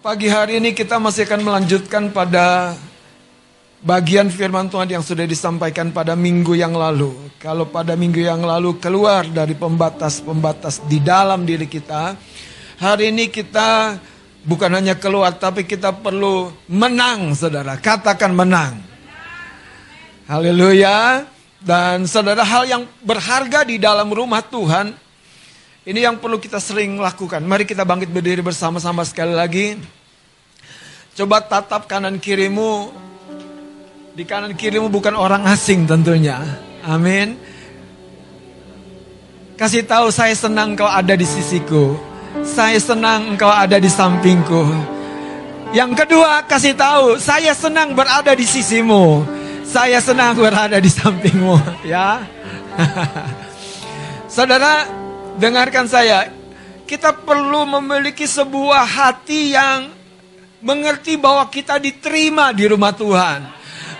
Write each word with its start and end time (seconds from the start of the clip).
Pagi 0.00 0.32
hari 0.32 0.56
ini 0.56 0.72
kita 0.72 0.96
masih 0.96 1.28
akan 1.28 1.44
melanjutkan 1.44 2.08
pada 2.08 2.72
bagian 3.84 4.32
firman 4.32 4.64
Tuhan 4.72 4.88
yang 4.88 5.04
sudah 5.04 5.28
disampaikan 5.28 5.92
pada 5.92 6.16
minggu 6.16 6.56
yang 6.56 6.72
lalu. 6.72 7.12
Kalau 7.36 7.68
pada 7.68 7.92
minggu 8.00 8.24
yang 8.24 8.40
lalu 8.40 8.80
keluar 8.80 9.28
dari 9.28 9.52
pembatas-pembatas 9.52 10.80
di 10.88 11.04
dalam 11.04 11.44
diri 11.44 11.68
kita, 11.68 12.16
hari 12.80 13.12
ini 13.12 13.28
kita 13.28 14.00
bukan 14.40 14.72
hanya 14.72 14.96
keluar 14.96 15.36
tapi 15.36 15.68
kita 15.68 15.92
perlu 15.92 16.48
menang, 16.72 17.36
Saudara. 17.36 17.76
Katakan 17.76 18.32
menang. 18.32 18.80
Haleluya. 20.32 21.28
Dan 21.60 22.08
saudara 22.08 22.40
hal 22.40 22.64
yang 22.64 22.88
berharga 23.04 23.68
di 23.68 23.76
dalam 23.76 24.08
rumah 24.08 24.40
Tuhan 24.40 24.96
ini 25.88 26.04
yang 26.04 26.20
perlu 26.20 26.36
kita 26.36 26.60
sering 26.60 27.00
lakukan. 27.00 27.40
Mari 27.40 27.64
kita 27.64 27.88
bangkit 27.88 28.12
berdiri 28.12 28.44
bersama-sama 28.44 29.00
sekali 29.08 29.32
lagi. 29.32 29.80
Coba 31.16 31.40
tatap 31.40 31.88
kanan 31.88 32.20
kirimu. 32.20 32.92
Di 34.12 34.28
kanan 34.28 34.52
kirimu 34.52 34.92
bukan 34.92 35.16
orang 35.16 35.48
asing 35.48 35.88
tentunya. 35.88 36.36
Amin. 36.84 37.40
Kasih 39.56 39.84
tahu 39.84 40.12
saya 40.12 40.36
senang 40.36 40.76
kau 40.76 40.88
ada 40.88 41.16
di 41.16 41.24
sisiku. 41.24 41.96
Saya 42.44 42.76
senang 42.76 43.36
engkau 43.36 43.48
ada 43.48 43.80
di 43.80 43.88
sampingku. 43.88 44.64
Yang 45.70 46.02
kedua, 46.04 46.44
kasih 46.44 46.74
tahu 46.76 47.16
saya 47.16 47.56
senang 47.56 47.96
berada 47.96 48.36
di 48.36 48.44
sisimu. 48.44 49.24
Saya 49.64 50.02
senang 50.02 50.34
berada 50.34 50.82
di 50.82 50.90
sampingmu, 50.90 51.54
ya. 51.92 52.26
Saudara, 54.34 54.99
dengarkan 55.38 55.86
saya. 55.86 56.32
Kita 56.88 57.14
perlu 57.14 57.68
memiliki 57.78 58.26
sebuah 58.26 58.82
hati 58.82 59.54
yang 59.54 59.94
mengerti 60.58 61.14
bahwa 61.14 61.46
kita 61.46 61.78
diterima 61.78 62.50
di 62.50 62.66
rumah 62.66 62.90
Tuhan. 62.90 63.40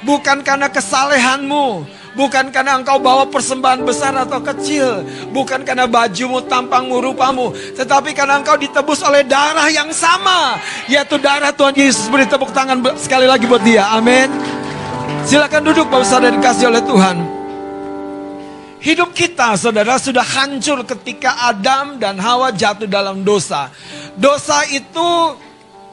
Bukan 0.00 0.40
karena 0.40 0.66
kesalehanmu, 0.72 1.84
bukan 2.16 2.48
karena 2.48 2.80
engkau 2.80 2.96
bawa 2.96 3.28
persembahan 3.28 3.84
besar 3.84 4.16
atau 4.16 4.40
kecil, 4.40 5.04
bukan 5.30 5.60
karena 5.60 5.84
bajumu, 5.84 6.40
tampangmu, 6.48 7.04
rupamu, 7.04 7.52
tetapi 7.76 8.16
karena 8.16 8.40
engkau 8.40 8.56
ditebus 8.56 9.04
oleh 9.04 9.22
darah 9.28 9.68
yang 9.68 9.92
sama, 9.92 10.56
yaitu 10.88 11.20
darah 11.20 11.52
Tuhan 11.52 11.76
Yesus. 11.76 12.08
Beri 12.08 12.24
tepuk 12.24 12.50
tangan 12.50 12.80
sekali 12.96 13.28
lagi 13.28 13.44
buat 13.44 13.60
dia. 13.60 13.92
Amin. 13.92 14.32
Silakan 15.28 15.68
duduk 15.68 15.86
Bapak 15.92 16.08
Saudara 16.08 16.32
dikasih 16.32 16.72
oleh 16.72 16.80
Tuhan. 16.80 17.39
Hidup 18.80 19.12
kita 19.12 19.60
saudara 19.60 20.00
sudah 20.00 20.24
hancur 20.24 20.80
ketika 20.88 21.52
Adam 21.52 22.00
dan 22.00 22.16
Hawa 22.16 22.48
jatuh 22.48 22.88
dalam 22.88 23.20
dosa. 23.20 23.68
Dosa 24.16 24.64
itu 24.72 25.36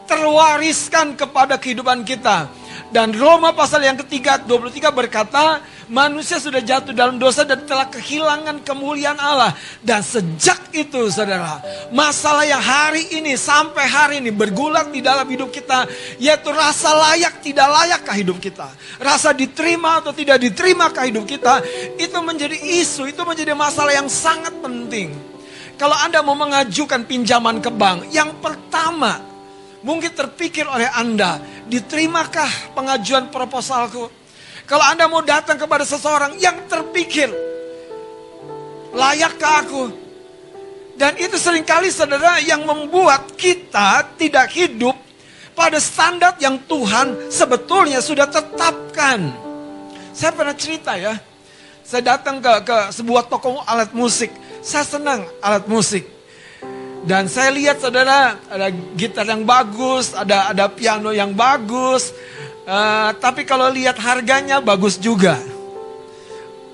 terwariskan 0.07 1.19
kepada 1.19 1.59
kehidupan 1.59 2.07
kita. 2.07 2.47
Dan 2.87 3.11
Roma 3.11 3.51
pasal 3.51 3.83
yang 3.83 3.99
ketiga 3.99 4.39
23 4.39 4.87
berkata, 4.95 5.59
manusia 5.87 6.37
sudah 6.39 6.59
jatuh 6.59 6.91
dalam 6.91 7.15
dosa 7.19 7.47
dan 7.47 7.63
telah 7.63 7.87
kehilangan 7.87 8.63
kemuliaan 8.63 9.19
Allah. 9.19 9.55
Dan 9.83 10.03
sejak 10.03 10.71
itu 10.75 11.07
saudara, 11.11 11.63
masalah 11.91 12.43
yang 12.43 12.61
hari 12.61 13.07
ini 13.15 13.33
sampai 13.39 13.85
hari 13.87 14.15
ini 14.19 14.31
bergulat 14.31 14.91
di 14.91 14.99
dalam 14.99 15.25
hidup 15.27 15.49
kita, 15.51 15.87
yaitu 16.19 16.51
rasa 16.51 16.93
layak 16.93 17.39
tidak 17.41 17.67
layakkah 17.67 18.15
hidup 18.15 18.37
kita. 18.37 18.67
Rasa 18.99 19.31
diterima 19.31 20.03
atau 20.03 20.11
tidak 20.11 20.43
diterimакah 20.43 21.07
hidup 21.07 21.25
kita, 21.25 21.63
itu 21.97 22.17
menjadi 22.23 22.55
isu, 22.55 23.07
itu 23.09 23.21
menjadi 23.23 23.55
masalah 23.55 23.95
yang 23.95 24.11
sangat 24.11 24.53
penting. 24.59 25.15
Kalau 25.77 25.93
Anda 25.93 26.25
mau 26.25 26.33
mengajukan 26.33 27.05
pinjaman 27.05 27.61
ke 27.61 27.69
bank, 27.69 28.09
yang 28.09 28.41
pertama 28.41 29.21
mungkin 29.85 30.09
terpikir 30.09 30.65
oleh 30.65 30.89
Anda, 30.89 31.37
diterimakah 31.69 32.73
pengajuan 32.73 33.29
proposalku? 33.29 34.16
Kalau 34.67 34.83
Anda 34.83 35.07
mau 35.07 35.23
datang 35.23 35.55
kepada 35.55 35.87
seseorang 35.87 36.35
yang 36.43 36.67
terpikir, 36.67 37.31
layakkah 38.91 39.63
aku? 39.63 39.83
Dan 40.99 41.15
itu 41.15 41.39
sering 41.39 41.63
kali 41.63 41.87
saudara 41.87 42.43
yang 42.43 42.67
membuat 42.67 43.31
kita 43.39 44.03
tidak 44.19 44.51
hidup 44.51 44.97
pada 45.55 45.79
standar 45.79 46.35
yang 46.43 46.59
Tuhan 46.67 47.31
sebetulnya 47.31 48.03
sudah 48.03 48.27
tetapkan. 48.27 49.31
Saya 50.11 50.35
pernah 50.35 50.57
cerita 50.57 50.99
ya, 50.99 51.15
saya 51.87 52.19
datang 52.19 52.43
ke, 52.43 52.51
ke 52.67 52.77
sebuah 52.91 53.31
toko 53.31 53.63
alat 53.63 53.95
musik. 53.95 54.33
Saya 54.59 54.83
senang 54.83 55.23
alat 55.39 55.63
musik. 55.71 56.03
Dan 57.07 57.31
saya 57.31 57.55
lihat 57.55 57.79
saudara 57.79 58.35
ada 58.51 58.67
gitar 58.99 59.23
yang 59.23 59.47
bagus, 59.47 60.11
ada 60.11 60.51
ada 60.51 60.67
piano 60.67 61.15
yang 61.15 61.31
bagus. 61.31 62.11
Uh, 62.67 63.15
tapi 63.23 63.47
kalau 63.47 63.71
lihat 63.71 63.95
harganya 63.95 64.59
bagus 64.59 64.99
juga. 64.99 65.39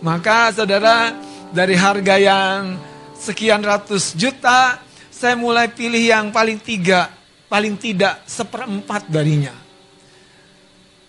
Maka 0.02 0.50
saudara 0.50 1.14
dari 1.54 1.78
harga 1.78 2.18
yang 2.18 2.82
sekian 3.14 3.62
ratus 3.62 4.18
juta, 4.18 4.82
saya 5.14 5.38
mulai 5.38 5.70
pilih 5.70 6.02
yang 6.02 6.34
paling 6.34 6.58
tiga, 6.58 7.14
paling 7.46 7.78
tidak 7.78 8.26
seperempat 8.26 9.06
darinya. 9.06 9.54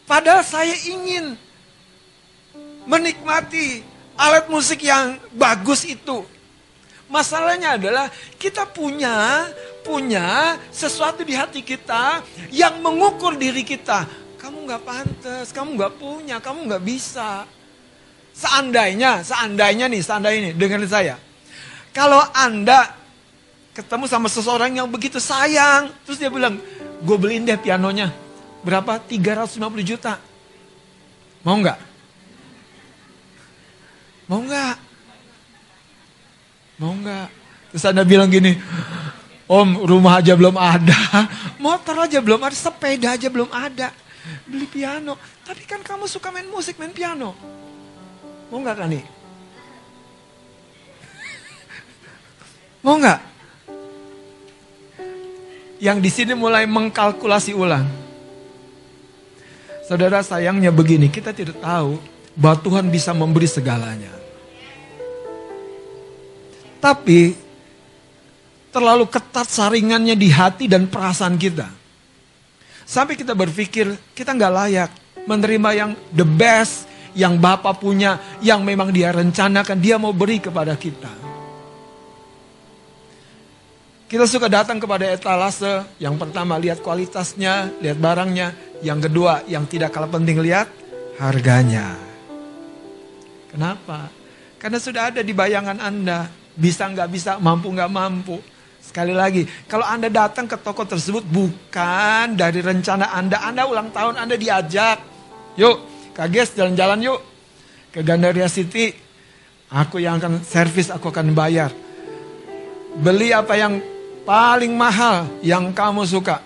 Padahal 0.04 0.44
saya 0.44 0.76
ingin 0.84 1.32
menikmati 2.84 3.80
alat 4.20 4.52
musik 4.52 4.84
yang 4.84 5.16
bagus 5.32 5.88
itu. 5.88 6.28
Masalahnya 7.08 7.80
adalah 7.80 8.12
kita 8.36 8.68
punya 8.68 9.48
punya 9.80 10.60
sesuatu 10.68 11.24
di 11.24 11.32
hati 11.32 11.64
kita 11.64 12.20
yang 12.52 12.84
mengukur 12.84 13.32
diri 13.32 13.64
kita. 13.64 14.23
Kamu 14.44 14.68
nggak 14.68 14.84
pantas, 14.84 15.46
kamu 15.56 15.80
nggak 15.80 15.94
punya, 15.96 16.36
kamu 16.36 16.68
nggak 16.68 16.84
bisa. 16.84 17.48
Seandainya, 18.36 19.24
seandainya 19.24 19.88
nih, 19.88 20.04
seandainya 20.04 20.38
ini, 20.44 20.50
dengerin 20.52 20.84
saya. 20.84 21.16
Kalau 21.96 22.20
Anda 22.36 22.92
ketemu 23.72 24.04
sama 24.04 24.28
seseorang 24.28 24.68
yang 24.76 24.84
begitu 24.92 25.16
sayang, 25.16 25.88
terus 26.04 26.20
dia 26.20 26.28
bilang, 26.28 26.60
gue 27.00 27.16
beliin 27.16 27.48
deh 27.48 27.56
pianonya. 27.56 28.12
Berapa? 28.60 29.00
350 29.00 29.56
juta. 29.80 30.20
Mau 31.40 31.56
nggak? 31.64 31.80
Mau 34.28 34.44
nggak? 34.44 34.76
Mau 36.84 36.92
nggak? 37.00 37.28
Terus 37.72 37.84
Anda 37.88 38.04
bilang 38.04 38.28
gini, 38.28 38.60
Om 39.48 39.88
rumah 39.88 40.20
aja 40.20 40.36
belum 40.36 40.56
ada, 40.60 41.00
motor 41.64 42.04
aja 42.04 42.20
belum 42.20 42.44
ada, 42.44 42.52
sepeda 42.52 43.16
aja 43.16 43.32
belum 43.32 43.48
ada. 43.48 44.03
Beli 44.48 44.64
piano. 44.68 45.20
Tapi 45.44 45.62
kan 45.68 45.84
kamu 45.84 46.08
suka 46.08 46.32
main 46.32 46.48
musik, 46.48 46.80
main 46.80 46.92
piano. 46.92 47.36
Mau 48.48 48.60
nggak 48.60 48.76
Kani? 48.76 49.00
Mau 52.84 52.96
nggak? 53.00 53.20
Yang 55.80 55.98
di 56.00 56.10
sini 56.12 56.32
mulai 56.32 56.64
mengkalkulasi 56.64 57.52
ulang. 57.52 57.84
Saudara 59.84 60.24
sayangnya 60.24 60.72
begini, 60.72 61.12
kita 61.12 61.36
tidak 61.36 61.60
tahu 61.60 62.00
bahwa 62.32 62.56
Tuhan 62.64 62.88
bisa 62.88 63.12
memberi 63.12 63.44
segalanya. 63.44 64.12
Tapi 66.80 67.36
terlalu 68.72 69.04
ketat 69.08 69.48
saringannya 69.48 70.16
di 70.16 70.28
hati 70.32 70.64
dan 70.68 70.88
perasaan 70.88 71.36
kita. 71.36 71.83
Sampai 72.84 73.16
kita 73.16 73.32
berpikir 73.32 73.96
kita 74.12 74.36
nggak 74.36 74.52
layak 74.52 74.90
menerima 75.24 75.70
yang 75.72 75.90
the 76.12 76.24
best 76.24 76.88
yang 77.14 77.38
Bapak 77.38 77.78
punya, 77.78 78.18
yang 78.42 78.66
memang 78.66 78.90
dia 78.90 79.14
rencanakan, 79.14 79.78
dia 79.78 79.96
mau 79.96 80.10
beri 80.10 80.42
kepada 80.42 80.74
kita. 80.74 81.10
Kita 84.04 84.28
suka 84.28 84.46
datang 84.46 84.78
kepada 84.78 85.08
etalase, 85.10 85.86
yang 85.98 86.14
pertama 86.20 86.60
lihat 86.60 86.84
kualitasnya, 86.84 87.72
lihat 87.80 87.98
barangnya. 87.98 88.52
Yang 88.84 89.10
kedua, 89.10 89.42
yang 89.48 89.64
tidak 89.64 89.96
kalah 89.96 90.12
penting 90.12 90.38
lihat 90.44 90.68
harganya. 91.16 91.96
Kenapa? 93.48 94.12
Karena 94.60 94.78
sudah 94.78 95.08
ada 95.08 95.24
di 95.24 95.32
bayangan 95.32 95.80
Anda 95.80 96.28
bisa 96.54 96.86
nggak 96.90 97.08
bisa, 97.10 97.32
mampu 97.40 97.72
nggak 97.72 97.90
mampu. 97.90 98.38
Sekali 98.94 99.10
lagi, 99.10 99.42
kalau 99.66 99.82
Anda 99.82 100.06
datang 100.06 100.46
ke 100.46 100.54
toko 100.54 100.86
tersebut 100.86 101.26
bukan 101.26 102.38
dari 102.38 102.62
rencana 102.62 103.10
Anda, 103.10 103.42
Anda 103.42 103.66
ulang 103.66 103.90
tahun 103.90 104.14
Anda 104.22 104.38
diajak. 104.38 105.02
Yuk, 105.58 105.82
kages 106.14 106.54
jalan-jalan 106.54 107.02
yuk. 107.02 107.18
Ke 107.90 108.06
Gandaria 108.06 108.46
City, 108.46 108.94
aku 109.66 109.98
yang 109.98 110.22
akan 110.22 110.46
servis, 110.46 110.94
aku 110.94 111.10
akan 111.10 111.34
bayar. 111.34 111.74
Beli 112.94 113.34
apa 113.34 113.58
yang 113.58 113.82
paling 114.22 114.70
mahal 114.78 115.26
yang 115.42 115.74
kamu 115.74 116.06
suka. 116.06 116.38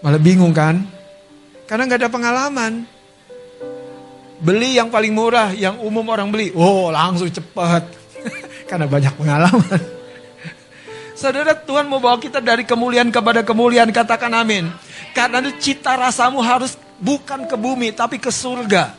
Malah 0.00 0.16
bingung 0.16 0.56
kan? 0.56 0.80
Karena 1.68 1.92
nggak 1.92 2.00
ada 2.00 2.08
pengalaman. 2.08 2.88
Beli 4.40 4.80
yang 4.80 4.88
paling 4.88 5.12
murah, 5.12 5.52
yang 5.52 5.76
umum 5.76 6.08
orang 6.08 6.32
beli. 6.32 6.56
Oh 6.56 6.88
langsung 6.88 7.28
cepat. 7.28 7.84
Karena 8.72 8.88
banyak 8.88 9.12
pengalaman. 9.12 9.95
Saudara 11.16 11.56
Tuhan 11.56 11.88
mau 11.88 11.96
bawa 11.96 12.20
kita 12.20 12.44
dari 12.44 12.68
kemuliaan 12.68 13.08
kepada 13.08 13.40
kemuliaan, 13.40 13.88
katakan 13.88 14.28
amin. 14.36 14.68
Karena 15.16 15.40
cita 15.56 15.96
rasamu 15.96 16.44
harus 16.44 16.76
bukan 17.00 17.48
ke 17.48 17.56
bumi, 17.56 17.88
tapi 17.96 18.20
ke 18.20 18.28
surga. 18.28 18.92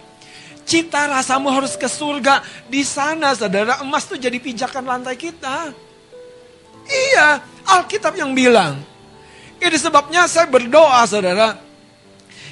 Cita 0.66 1.06
rasamu 1.06 1.54
harus 1.54 1.78
ke 1.78 1.86
surga. 1.86 2.42
Di 2.66 2.81
sana 2.81 3.38
saudara, 3.38 3.86
emas 3.86 4.10
itu 4.10 4.18
jadi 4.18 4.42
pijakan 4.42 4.90
lantai 4.90 5.14
kita. 5.14 5.69
Iya, 6.90 7.38
Alkitab 7.69 8.18
yang 8.18 8.34
bilang. 8.34 8.81
Ini 9.62 9.78
sebabnya 9.78 10.25
saya 10.25 10.50
berdoa 10.50 11.06
saudara. 11.06 11.54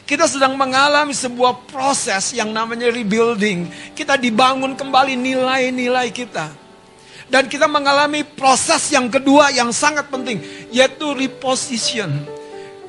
Kita 0.05 0.29
sedang 0.29 0.53
mengalami 0.53 1.17
sebuah 1.17 1.65
proses 1.65 2.37
yang 2.37 2.53
namanya 2.53 2.93
rebuilding. 2.93 3.65
Kita 3.97 4.13
dibangun 4.13 4.77
kembali 4.77 5.17
nilai-nilai 5.17 6.13
kita. 6.13 6.64
Dan 7.25 7.49
kita 7.49 7.65
mengalami 7.65 8.21
proses 8.21 8.93
yang 8.93 9.09
kedua 9.09 9.49
yang 9.49 9.73
sangat 9.73 10.07
penting, 10.13 10.37
yaitu 10.69 11.09
reposition. 11.17 12.09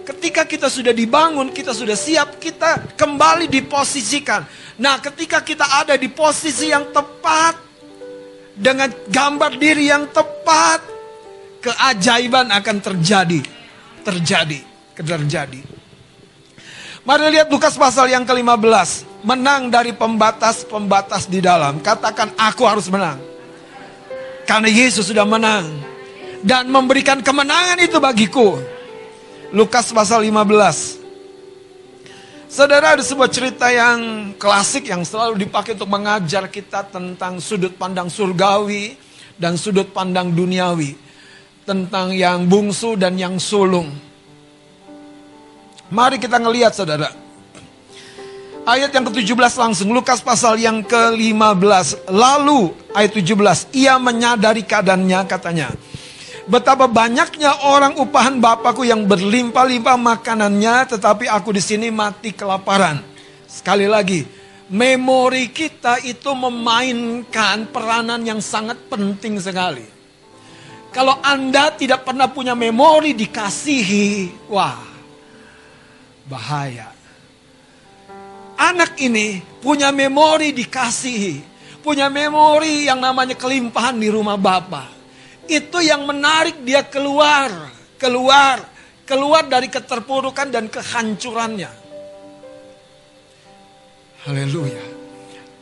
Ketika 0.07 0.47
kita 0.47 0.71
sudah 0.71 0.95
dibangun, 0.95 1.51
kita 1.51 1.75
sudah 1.75 1.99
siap, 1.99 2.39
kita 2.39 2.95
kembali 2.95 3.51
diposisikan. 3.51 4.47
Nah, 4.79 5.03
ketika 5.03 5.43
kita 5.43 5.67
ada 5.83 5.99
di 5.99 6.07
posisi 6.13 6.71
yang 6.71 6.95
tepat, 6.95 7.67
dengan 8.57 8.89
gambar 9.13 9.61
diri 9.61 9.93
yang 9.93 10.09
tepat, 10.09 10.81
keajaiban 11.61 12.49
akan 12.49 12.77
terjadi. 12.81 13.41
Terjadi, 14.01 14.61
terjadi. 14.97 15.61
Mari 17.07 17.39
lihat 17.39 17.53
Lukas 17.53 17.77
pasal 17.77 18.11
yang 18.11 18.25
ke-15. 18.25 19.23
Menang 19.23 19.69
dari 19.71 19.93
pembatas-pembatas 19.93 21.29
di 21.29 21.39
dalam. 21.43 21.79
Katakan, 21.85 22.35
aku 22.35 22.63
harus 22.67 22.89
menang. 22.91 23.36
Karena 24.47 24.71
Yesus 24.71 25.11
sudah 25.11 25.27
menang. 25.27 25.67
Dan 26.47 26.71
memberikan 26.71 27.19
kemenangan 27.21 27.83
itu 27.83 27.99
bagiku. 27.99 28.63
Lukas 29.51 29.91
pasal 29.91 30.23
15. 30.23 31.03
Saudara 32.47 32.95
ada 32.95 33.03
sebuah 33.03 33.27
cerita 33.27 33.67
yang 33.75 34.31
klasik 34.39 34.87
yang 34.87 35.03
selalu 35.03 35.43
dipakai 35.45 35.75
untuk 35.75 35.91
mengajar 35.91 36.47
kita 36.47 36.87
tentang 36.87 37.43
sudut 37.43 37.75
pandang 37.75 38.07
surgawi 38.07 38.95
dan 39.35 39.59
sudut 39.59 39.91
pandang 39.91 40.31
duniawi. 40.31 40.95
Tentang 41.67 42.15
yang 42.15 42.47
bungsu 42.47 42.95
dan 42.95 43.19
yang 43.19 43.43
sulung. 43.43 43.91
Mari 45.91 46.23
kita 46.23 46.39
ngelihat 46.39 46.71
saudara. 46.71 47.26
Ayat 48.67 48.91
yang 48.91 49.07
ke-17 49.07 49.63
langsung, 49.63 49.95
Lukas 49.95 50.19
pasal 50.19 50.59
yang 50.59 50.83
ke-15. 50.83 52.11
Lalu, 52.11 52.75
ayat 52.99 53.15
17, 53.15 53.71
ia 53.71 53.95
menyadari 53.95 54.67
keadaannya 54.67 55.23
katanya. 55.31 55.71
Betapa 56.51 56.91
banyaknya 56.91 57.63
orang 57.63 57.95
upahan 57.95 58.43
Bapakku 58.43 58.83
yang 58.83 59.07
berlimpah-limpah 59.07 59.95
makanannya, 59.95 60.99
tetapi 60.99 61.31
aku 61.31 61.55
di 61.55 61.63
sini 61.63 61.95
mati 61.95 62.35
kelaparan. 62.35 63.07
Sekali 63.47 63.87
lagi, 63.87 64.27
memori 64.67 65.55
kita 65.55 66.03
itu 66.03 66.35
memainkan 66.35 67.71
peranan 67.71 68.27
yang 68.27 68.43
sangat 68.43 68.83
penting 68.91 69.39
sekali. 69.39 69.87
Kalau 70.91 71.23
Anda 71.23 71.71
tidak 71.71 72.03
pernah 72.03 72.27
punya 72.27 72.59
memori 72.59 73.15
dikasihi, 73.15 74.51
wah, 74.51 74.83
bahaya 76.27 76.96
anak 78.57 78.97
ini 78.99 79.41
punya 79.61 79.93
memori 79.93 80.51
dikasihi. 80.57 81.55
Punya 81.85 82.11
memori 82.11 82.91
yang 82.91 82.99
namanya 82.99 83.39
kelimpahan 83.39 83.95
di 83.95 84.11
rumah 84.11 84.35
Bapak. 84.35 84.91
Itu 85.47 85.79
yang 85.79 86.03
menarik 86.03 86.67
dia 86.67 86.83
keluar. 86.83 87.71
Keluar. 87.95 88.59
Keluar 89.07 89.47
dari 89.47 89.71
keterpurukan 89.71 90.51
dan 90.51 90.67
kehancurannya. 90.67 91.71
Haleluya. 94.27 94.83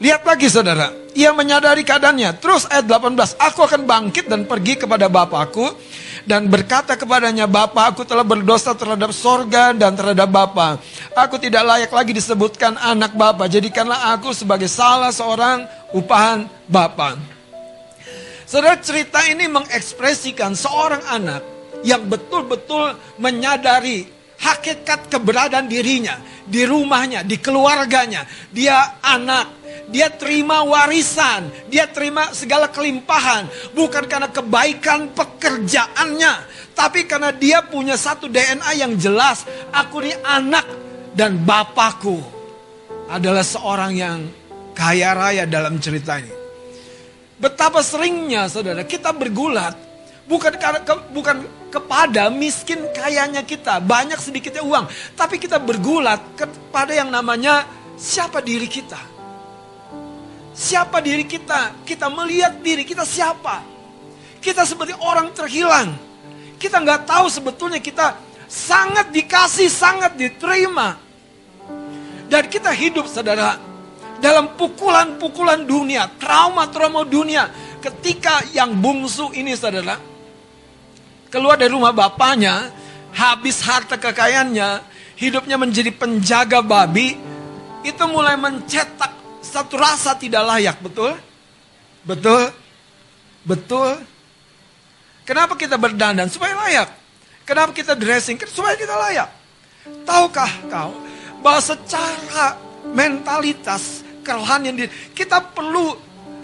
Lihat 0.00 0.25
lagi 0.25 0.49
saudara. 0.49 0.88
Ia 1.12 1.37
menyadari 1.37 1.85
keadaannya. 1.85 2.41
Terus 2.41 2.64
ayat 2.73 2.88
18. 2.88 3.37
Aku 3.37 3.61
akan 3.61 3.85
bangkit 3.85 4.26
dan 4.26 4.49
pergi 4.49 4.81
kepada 4.81 5.12
Bapakku 5.12 5.76
dan 6.25 6.49
berkata 6.49 6.97
kepadanya, 6.97 7.44
Bapa, 7.44 7.93
aku 7.93 8.00
telah 8.09 8.25
berdosa 8.25 8.73
terhadap 8.73 9.12
sorga 9.12 9.76
dan 9.76 9.93
terhadap 9.93 10.29
Bapa. 10.32 10.81
Aku 11.12 11.37
tidak 11.37 11.65
layak 11.69 11.93
lagi 11.93 12.17
disebutkan 12.17 12.81
anak 12.81 13.12
Bapa. 13.12 13.44
Jadikanlah 13.44 14.17
aku 14.17 14.32
sebagai 14.32 14.69
salah 14.73 15.12
seorang 15.12 15.69
upahan 15.93 16.49
Bapa. 16.65 17.21
Saudara 18.49 18.81
cerita 18.81 19.21
ini 19.29 19.49
mengekspresikan 19.53 20.56
seorang 20.56 21.05
anak 21.12 21.43
yang 21.85 22.09
betul-betul 22.09 22.97
menyadari 23.20 24.14
hakikat 24.44 25.08
keberadaan 25.08 25.64
dirinya, 25.64 26.20
di 26.44 26.69
rumahnya, 26.69 27.25
di 27.25 27.41
keluarganya. 27.41 28.29
Dia 28.52 29.00
anak 29.00 29.64
dia 29.85 30.08
terima 30.08 30.64
warisan, 30.64 31.52
dia 31.69 31.85
terima 31.85 32.32
segala 32.32 32.73
kelimpahan, 32.73 33.44
bukan 33.76 34.08
karena 34.08 34.32
kebaikan 34.32 35.12
pekerjaannya, 35.12 36.32
tapi 36.73 37.05
karena 37.05 37.31
dia 37.31 37.61
punya 37.61 37.94
satu 37.94 38.26
DNA 38.26 38.81
yang 38.81 38.96
jelas, 38.96 39.44
aku 39.70 40.00
ini 40.02 40.17
anak 40.25 40.64
dan 41.12 41.37
bapakku 41.37 42.19
adalah 43.12 43.44
seorang 43.44 43.93
yang 43.93 44.19
kaya 44.73 45.12
raya 45.12 45.44
dalam 45.44 45.76
cerita 45.79 46.17
ini. 46.19 46.32
Betapa 47.38 47.85
seringnya 47.85 48.49
saudara 48.49 48.87
kita 48.88 49.12
bergulat 49.12 49.76
bukan 50.25 50.53
ke, 50.56 50.94
bukan 51.12 51.37
kepada 51.69 52.31
miskin 52.31 52.81
kayanya 52.94 53.43
kita, 53.43 53.82
banyak 53.82 54.17
sedikitnya 54.17 54.62
uang, 54.62 54.87
tapi 55.19 55.43
kita 55.43 55.59
bergulat 55.59 56.23
kepada 56.38 56.94
yang 56.94 57.11
namanya 57.11 57.67
siapa 57.99 58.38
diri 58.41 58.71
kita. 58.71 59.00
Siapa 60.55 61.03
diri 61.03 61.26
kita? 61.26 61.82
Kita 61.82 62.06
melihat 62.06 62.62
diri 62.62 62.87
kita 62.87 63.03
siapa? 63.03 63.67
Kita 64.38 64.62
seperti 64.62 64.94
orang 65.03 65.35
terhilang. 65.35 65.99
Kita 66.62 66.79
nggak 66.79 67.11
tahu 67.11 67.27
sebetulnya 67.27 67.82
kita 67.82 68.15
sangat 68.47 69.11
dikasih, 69.11 69.67
sangat 69.67 70.15
diterima. 70.15 70.94
Dan 72.31 72.47
kita 72.47 72.70
hidup 72.70 73.11
saudara 73.11 73.59
dalam 74.23 74.55
pukulan-pukulan 74.55 75.67
dunia, 75.67 76.06
trauma-trauma 76.23 77.03
dunia. 77.03 77.50
Ketika 77.82 78.47
yang 78.55 78.79
bungsu 78.79 79.35
ini 79.35 79.59
saudara 79.59 80.14
keluar 81.35 81.59
dari 81.59 81.75
rumah 81.75 81.91
bapaknya, 81.91 82.71
habis 83.11 83.59
harta 83.67 83.99
kekayaannya, 83.99 84.87
hidupnya 85.19 85.58
menjadi 85.58 85.91
penjaga 85.91 86.63
babi, 86.63 87.19
itu 87.82 88.05
mulai 88.06 88.39
mencetak 88.39 89.11
satu 89.43 89.75
rasa 89.75 90.15
tidak 90.15 90.47
layak, 90.47 90.79
betul? 90.79 91.19
Betul? 92.06 92.55
Betul? 93.43 93.99
Kenapa 95.27 95.58
kita 95.58 95.75
berdandan? 95.75 96.31
Supaya 96.31 96.55
layak. 96.55 96.89
Kenapa 97.43 97.75
kita 97.75 97.99
dressing? 97.99 98.39
Supaya 98.47 98.79
kita 98.79 98.94
layak. 98.94 99.29
Tahukah 100.08 100.49
kau 100.73 100.97
bahwa 101.44 101.61
secara 101.61 102.56
mentalitas 102.89 104.01
kerohanian 104.25 104.89
kita 105.13 105.44
perlu 105.53 105.93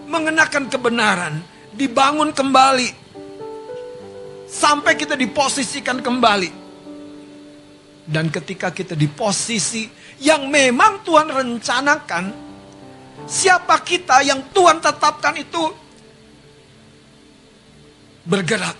mengenakan 0.04 0.68
kebenaran, 0.68 1.40
dibangun 1.72 2.36
kembali 2.36 2.99
sampai 4.50 4.98
kita 4.98 5.14
diposisikan 5.14 6.02
kembali. 6.02 6.58
Dan 8.10 8.26
ketika 8.26 8.74
kita 8.74 8.98
di 8.98 9.06
posisi 9.06 9.86
yang 10.18 10.50
memang 10.50 11.06
Tuhan 11.06 11.30
rencanakan, 11.30 12.50
Siapa 13.26 13.78
kita 13.84 14.24
yang 14.24 14.40
Tuhan 14.54 14.80
tetapkan 14.80 15.34
itu 15.36 15.70
bergerak. 18.24 18.76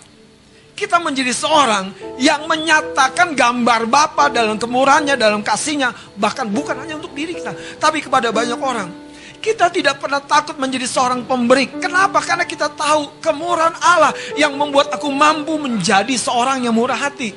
Kita 0.73 0.97
menjadi 0.97 1.29
seorang 1.29 1.93
yang 2.17 2.49
menyatakan 2.49 3.37
gambar 3.37 3.85
Bapa 3.85 4.33
dalam 4.33 4.57
kemurahannya, 4.57 5.13
dalam 5.13 5.45
kasihnya. 5.45 5.93
Bahkan 6.17 6.49
bukan 6.49 6.73
hanya 6.81 6.97
untuk 6.97 7.13
diri 7.13 7.37
kita, 7.37 7.53
tapi 7.77 8.01
kepada 8.01 8.33
banyak 8.33 8.57
orang. 8.57 8.89
Kita 9.41 9.73
tidak 9.73 9.97
pernah 9.97 10.21
takut 10.21 10.53
menjadi 10.61 10.85
seorang 10.85 11.25
pemberi. 11.25 11.65
Kenapa? 11.81 12.21
Karena 12.21 12.45
kita 12.45 12.69
tahu 12.69 13.17
kemurahan 13.25 13.73
Allah 13.81 14.13
yang 14.37 14.53
membuat 14.53 14.93
aku 14.93 15.09
mampu 15.09 15.57
menjadi 15.57 16.13
seorang 16.13 16.61
yang 16.61 16.77
murah 16.77 17.09
hati. 17.09 17.33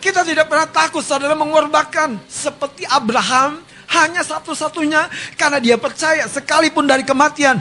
Kita 0.00 0.24
tidak 0.24 0.48
pernah 0.48 0.64
takut 0.64 1.04
saudara 1.04 1.36
mengorbankan 1.36 2.16
seperti 2.26 2.88
Abraham 2.88 3.60
hanya 3.92 4.24
satu-satunya 4.24 5.12
karena 5.36 5.60
dia 5.60 5.76
percaya 5.76 6.24
sekalipun 6.26 6.88
dari 6.88 7.04
kematian 7.04 7.60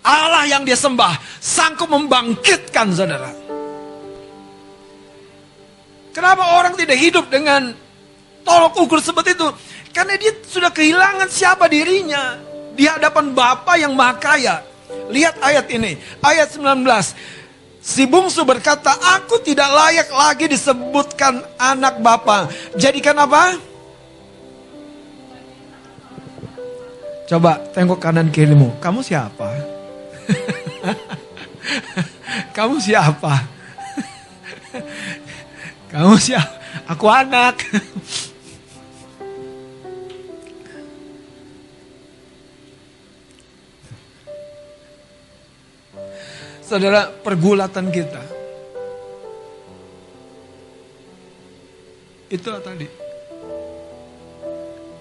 Allah 0.00 0.48
yang 0.48 0.64
dia 0.64 0.74
sembah 0.74 1.20
sanggup 1.36 1.92
membangkitkan 1.92 2.96
saudara. 2.96 3.28
Kenapa 6.16 6.56
orang 6.56 6.72
tidak 6.80 6.96
hidup 6.96 7.28
dengan 7.28 7.76
tolok 8.40 8.80
ukur 8.88 9.04
seperti 9.04 9.36
itu? 9.36 9.52
Karena 9.92 10.16
dia 10.16 10.32
sudah 10.48 10.72
kehilangan 10.72 11.28
siapa 11.28 11.68
dirinya 11.68 12.55
di 12.76 12.84
hadapan 12.84 13.32
Bapa 13.32 13.80
yang 13.80 13.96
Maha 13.96 14.14
Kaya. 14.20 14.56
Lihat 15.10 15.42
ayat 15.42 15.66
ini, 15.72 15.98
ayat 16.22 16.52
19. 16.52 16.84
Si 17.86 18.02
bungsu 18.02 18.42
berkata, 18.42 18.90
aku 19.18 19.38
tidak 19.42 19.70
layak 19.70 20.10
lagi 20.10 20.50
disebutkan 20.50 21.38
anak 21.54 22.02
bapa. 22.02 22.50
Jadikan 22.74 23.14
apa? 23.14 23.54
Coba 27.30 27.62
tengok 27.70 27.98
kanan 28.02 28.34
kirimu. 28.34 28.74
Kamu 28.82 29.06
siapa? 29.06 29.54
Kamu 32.58 32.82
siapa? 32.82 33.34
Kamu 35.94 36.18
siapa? 36.18 36.54
Aku 36.90 37.06
anak. 37.06 37.62
Saudara, 46.66 47.14
pergulatan 47.14 47.94
kita. 47.94 48.22
Itulah 52.26 52.58
tadi. 52.58 52.90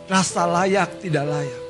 Rasa 0.05 0.45
layak 0.45 1.01
tidak 1.01 1.25
layak. 1.25 1.63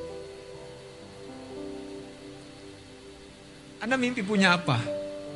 Anda 3.80 3.96
mimpi 3.96 4.20
punya 4.20 4.60
apa? 4.60 4.84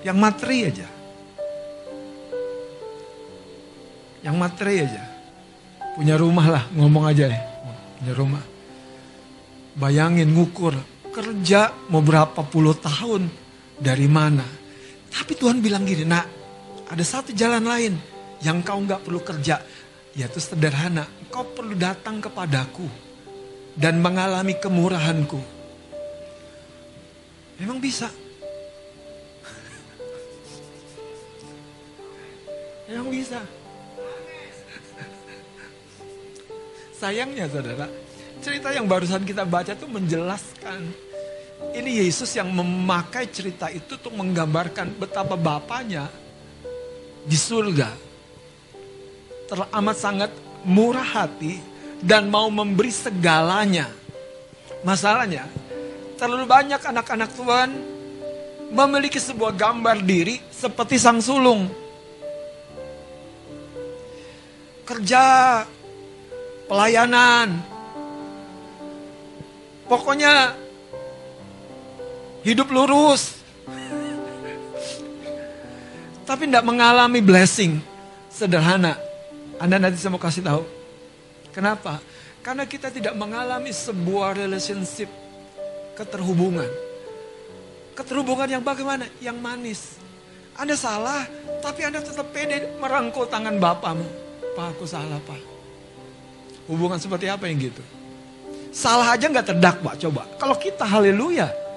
Yang 0.04 0.18
materi 0.20 0.58
aja. 0.68 0.88
Yang 4.28 4.36
materi 4.36 4.76
aja. 4.84 5.04
Punya 5.96 6.20
rumah 6.20 6.48
lah, 6.52 6.64
ngomong 6.76 7.08
aja 7.08 7.32
deh. 7.32 7.44
Punya 8.04 8.12
rumah. 8.12 8.44
Bayangin 9.80 10.36
ngukur, 10.36 10.76
kerja 11.16 11.72
mau 11.88 12.04
berapa 12.04 12.44
puluh 12.44 12.76
tahun, 12.76 13.32
dari 13.80 14.06
mana. 14.06 14.44
Tapi 15.10 15.34
Tuhan 15.34 15.64
bilang 15.64 15.88
gini, 15.88 16.06
nak 16.06 16.28
ada 16.92 17.02
satu 17.02 17.32
jalan 17.34 17.64
lain 17.64 17.94
yang 18.44 18.62
kau 18.62 18.78
nggak 18.78 19.02
perlu 19.08 19.24
kerja. 19.24 19.64
Yaitu 20.14 20.38
sederhana, 20.44 21.08
kau 21.32 21.48
perlu 21.48 21.74
datang 21.74 22.20
kepadaku 22.20 22.86
dan 23.80 24.04
mengalami 24.04 24.60
kemurahanku. 24.60 25.40
Memang 27.60 27.80
bisa. 27.80 28.12
Memang 32.90 33.10
bisa. 33.14 33.40
Sayangnya 37.00 37.48
saudara, 37.48 37.88
cerita 38.44 38.76
yang 38.76 38.84
barusan 38.84 39.24
kita 39.24 39.48
baca 39.48 39.72
itu 39.72 39.88
menjelaskan 39.88 41.09
ini 41.76 42.04
Yesus 42.04 42.32
yang 42.36 42.50
memakai 42.52 43.28
cerita 43.30 43.68
itu 43.70 44.00
untuk 44.00 44.16
menggambarkan 44.16 44.96
betapa 44.96 45.36
Bapaknya 45.36 46.08
di 47.24 47.36
surga 47.36 48.10
teramat 49.50 49.98
sangat 49.98 50.32
murah 50.62 51.04
hati 51.04 51.58
dan 52.06 52.30
mau 52.30 52.48
memberi 52.54 52.94
segalanya. 52.94 53.90
Masalahnya, 54.86 55.50
terlalu 56.16 56.46
banyak 56.46 56.80
anak-anak 56.80 57.30
Tuhan 57.34 57.70
memiliki 58.70 59.18
sebuah 59.18 59.58
gambar 59.58 60.06
diri 60.06 60.38
seperti 60.54 61.02
sang 61.02 61.20
sulung. 61.20 61.68
Kerja, 64.86 65.66
pelayanan, 66.70 67.62
pokoknya 69.86 70.54
Hidup 72.50 72.74
lurus. 72.74 73.38
Tapi 76.26 76.50
tidak 76.50 76.66
mengalami 76.66 77.22
blessing. 77.22 77.78
Sederhana. 78.34 78.98
Anda 79.62 79.78
nanti 79.78 80.02
saya 80.02 80.10
mau 80.10 80.22
kasih 80.22 80.42
tahu. 80.42 80.66
Kenapa? 81.54 82.02
Karena 82.42 82.66
kita 82.66 82.90
tidak 82.90 83.14
mengalami 83.14 83.70
sebuah 83.70 84.34
relationship 84.34 85.14
keterhubungan. 85.94 86.66
Keterhubungan 87.94 88.50
yang 88.50 88.64
bagaimana? 88.66 89.06
Yang 89.22 89.38
manis. 89.38 89.82
Anda 90.58 90.74
salah, 90.74 91.30
tapi 91.62 91.86
Anda 91.86 92.02
tetap 92.02 92.34
pede 92.34 92.80
merangkul 92.82 93.30
tangan 93.30 93.62
Bapamu. 93.62 94.08
Pak, 94.58 94.74
aku 94.74 94.90
salah, 94.90 95.22
Pak. 95.22 95.38
Hubungan 96.66 96.98
seperti 96.98 97.30
apa 97.30 97.46
yang 97.46 97.62
gitu? 97.62 97.84
Salah 98.74 99.14
aja 99.14 99.30
nggak 99.30 99.54
terdakwa, 99.54 99.94
coba. 100.00 100.26
Kalau 100.40 100.56
kita 100.58 100.88
haleluya, 100.88 101.69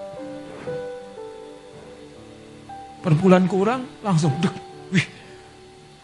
Per 3.02 3.12
bulan 3.18 3.50
kurang 3.50 3.82
langsung 4.06 4.30
dek. 4.38 4.54
Wih, 4.94 5.06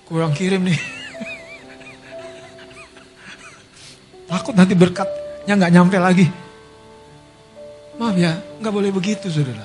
kurang 0.03 0.35
kirim 0.35 0.67
nih. 0.67 0.79
Takut 4.29 4.53
nanti 4.53 4.75
berkatnya 4.75 5.55
nggak 5.55 5.73
nyampe 5.73 5.97
lagi. 5.97 6.27
Maaf 8.03 8.19
ya, 8.19 8.35
nggak 8.59 8.75
boleh 8.75 8.91
begitu 8.91 9.31
saudara. 9.31 9.63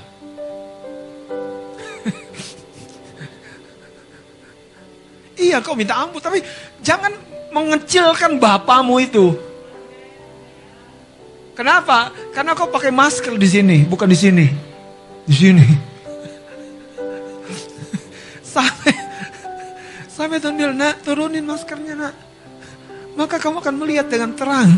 iya 5.42 5.58
kau 5.60 5.74
minta 5.74 5.98
ampun, 5.98 6.22
tapi 6.22 6.46
jangan 6.86 7.14
mengecilkan 7.50 8.38
bapamu 8.38 9.02
itu. 9.02 9.34
Kenapa? 11.54 12.10
Karena 12.34 12.58
kau 12.58 12.70
pakai 12.70 12.90
masker 12.90 13.38
di 13.38 13.46
sini, 13.46 13.86
bukan 13.86 14.10
di 14.10 14.18
sini. 14.18 14.46
Di 15.30 15.36
sini. 15.38 15.93
Sampai 18.54 18.94
sampai 20.14 20.38
bilang, 20.38 20.78
nak 20.78 21.02
turunin 21.02 21.42
maskernya 21.42 21.98
nak. 21.98 22.16
Maka 23.18 23.42
kamu 23.42 23.66
akan 23.66 23.76
melihat 23.82 24.06
dengan 24.10 24.38
terang. 24.38 24.70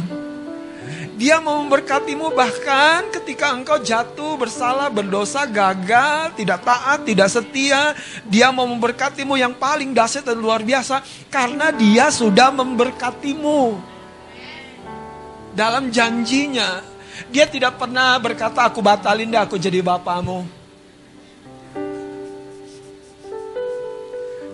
Dia 1.16 1.40
mau 1.40 1.64
memberkatimu 1.64 2.36
bahkan 2.36 3.08
ketika 3.08 3.56
engkau 3.56 3.80
jatuh, 3.80 4.36
bersalah, 4.36 4.92
berdosa, 4.92 5.48
gagal, 5.48 6.36
tidak 6.36 6.60
taat, 6.68 7.08
tidak 7.08 7.32
setia. 7.32 7.96
Dia 8.28 8.52
mau 8.52 8.68
memberkatimu 8.68 9.40
yang 9.40 9.56
paling 9.56 9.96
dahsyat 9.96 10.28
dan 10.28 10.44
luar 10.44 10.60
biasa. 10.60 11.00
Karena 11.32 11.72
dia 11.72 12.12
sudah 12.12 12.52
memberkatimu. 12.52 13.80
Dalam 15.56 15.88
janjinya. 15.88 16.84
Dia 17.32 17.48
tidak 17.48 17.80
pernah 17.80 18.20
berkata, 18.20 18.68
aku 18.68 18.84
batalin 18.84 19.32
deh 19.32 19.40
aku 19.40 19.56
jadi 19.56 19.80
bapamu. 19.80 20.55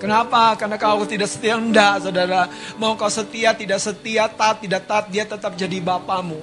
Kenapa? 0.02 0.58
Karena 0.58 0.82
kau 0.82 1.06
tidak 1.06 1.30
setia. 1.30 1.62
Enggak, 1.62 2.02
saudara. 2.02 2.50
Mau 2.82 2.98
kau 2.98 3.06
setia, 3.06 3.54
tidak 3.54 3.78
setia, 3.78 4.26
taat, 4.26 4.66
tidak 4.66 4.90
taat, 4.90 5.06
dia 5.14 5.30
tetap 5.30 5.54
jadi 5.54 5.78
bapamu. 5.78 6.42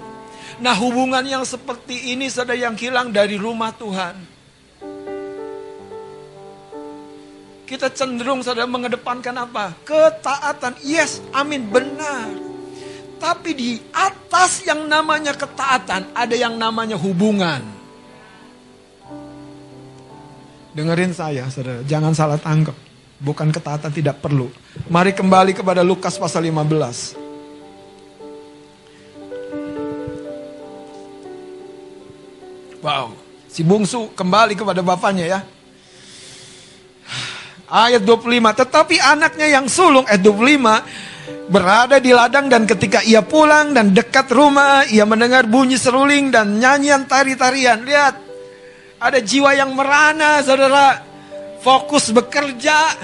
Nah 0.63 0.75
hubungan 0.79 1.27
yang 1.27 1.43
seperti 1.43 2.15
ini 2.15 2.31
saudara 2.31 2.55
yang 2.55 2.79
hilang 2.79 3.11
dari 3.11 3.35
rumah 3.35 3.75
Tuhan. 3.75 4.15
Kita 7.67 7.93
cenderung 7.93 8.41
saudara 8.47 8.65
mengedepankan 8.65 9.35
apa? 9.45 9.77
Ketaatan. 9.85 10.79
Yes, 10.81 11.21
amin, 11.35 11.67
benar. 11.69 12.33
Tapi 13.19 13.51
di 13.53 13.71
atas 13.91 14.63
yang 14.63 14.87
namanya 14.87 15.35
ketaatan 15.35 16.15
ada 16.15 16.35
yang 16.39 16.55
namanya 16.55 16.95
hubungan. 16.95 17.61
Dengerin 20.73 21.11
saya 21.11 21.51
saudara, 21.51 21.83
jangan 21.85 22.15
salah 22.15 22.39
tangkap. 22.39 22.88
Bukan 23.19 23.51
ketaatan 23.51 23.91
tidak 23.91 24.23
perlu. 24.23 24.47
Mari 24.87 25.11
kembali 25.11 25.51
kepada 25.51 25.83
Lukas 25.83 26.15
pasal 26.15 26.47
15. 26.47 27.29
Wow, 32.79 33.11
si 33.51 33.67
bungsu 33.67 34.15
kembali 34.15 34.55
kepada 34.55 34.87
bapaknya 34.87 35.27
ya. 35.27 35.41
Ayat 37.69 38.07
25, 38.07 38.55
tetapi 38.55 38.97
anaknya 39.03 39.51
yang 39.51 39.67
sulung, 39.67 40.07
ayat 40.07 40.23
25, 40.23 41.51
berada 41.51 41.99
di 41.99 42.15
ladang 42.15 42.47
dan 42.47 42.65
ketika 42.65 43.03
ia 43.03 43.21
pulang 43.21 43.75
dan 43.75 43.93
dekat 43.93 44.31
rumah, 44.31 44.87
ia 44.89 45.03
mendengar 45.05 45.45
bunyi 45.45 45.75
seruling 45.77 46.31
dan 46.31 46.57
nyanyian 46.63 47.05
tari-tarian. 47.05 47.83
Lihat, 47.83 48.15
ada 49.03 49.19
jiwa 49.21 49.53
yang 49.59 49.75
merana, 49.75 50.41
saudara 50.41 51.08
fokus 51.63 52.11
bekerja, 52.15 52.95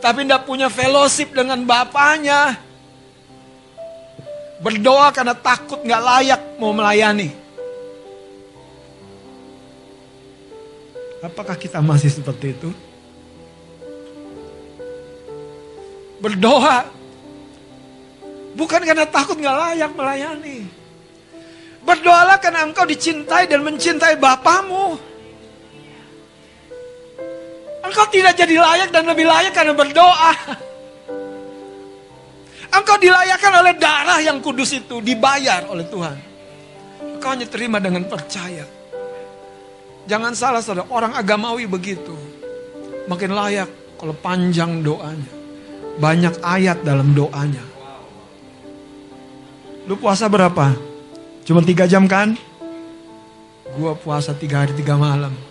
tapi 0.00 0.24
tidak 0.24 0.44
punya 0.48 0.68
fellowship 0.72 1.34
dengan 1.34 1.62
bapaknya. 1.64 2.56
Berdoa 4.58 5.14
karena 5.14 5.38
takut 5.38 5.78
nggak 5.86 6.02
layak 6.02 6.40
mau 6.58 6.74
melayani. 6.74 7.30
Apakah 11.22 11.58
kita 11.58 11.82
masih 11.82 12.10
seperti 12.10 12.54
itu? 12.54 12.70
Berdoa 16.18 16.90
bukan 18.58 18.82
karena 18.82 19.06
takut 19.06 19.38
nggak 19.38 19.58
layak 19.58 19.90
melayani. 19.94 20.66
Berdoalah 21.86 22.42
karena 22.42 22.66
engkau 22.66 22.84
dicintai 22.84 23.46
dan 23.46 23.62
mencintai 23.62 24.18
Bapamu. 24.18 25.07
Engkau 27.88 28.04
tidak 28.12 28.36
jadi 28.36 28.60
layak 28.60 28.92
dan 28.92 29.08
lebih 29.08 29.24
layak 29.24 29.56
karena 29.56 29.72
berdoa. 29.72 30.32
Engkau 32.68 33.00
dilayakkan 33.00 33.52
oleh 33.64 33.74
darah 33.80 34.20
yang 34.20 34.44
kudus 34.44 34.76
itu, 34.76 35.00
dibayar 35.00 35.64
oleh 35.72 35.88
Tuhan. 35.88 36.16
Engkau 37.16 37.32
hanya 37.32 37.48
terima 37.48 37.80
dengan 37.80 38.04
percaya. 38.04 38.68
Jangan 40.04 40.36
salah 40.36 40.60
saudara, 40.60 40.84
orang 40.92 41.16
agamawi 41.16 41.64
begitu. 41.64 42.12
Makin 43.08 43.32
layak 43.32 43.96
kalau 43.96 44.12
panjang 44.12 44.84
doanya. 44.84 45.32
Banyak 45.96 46.44
ayat 46.44 46.84
dalam 46.84 47.16
doanya. 47.16 47.64
Lu 49.88 49.96
puasa 49.96 50.28
berapa? 50.28 50.76
Cuma 51.48 51.64
tiga 51.64 51.88
jam 51.88 52.04
kan? 52.04 52.36
Gua 53.80 53.96
puasa 53.96 54.36
tiga 54.36 54.62
hari 54.64 54.76
tiga 54.76 55.00
malam. 55.00 55.47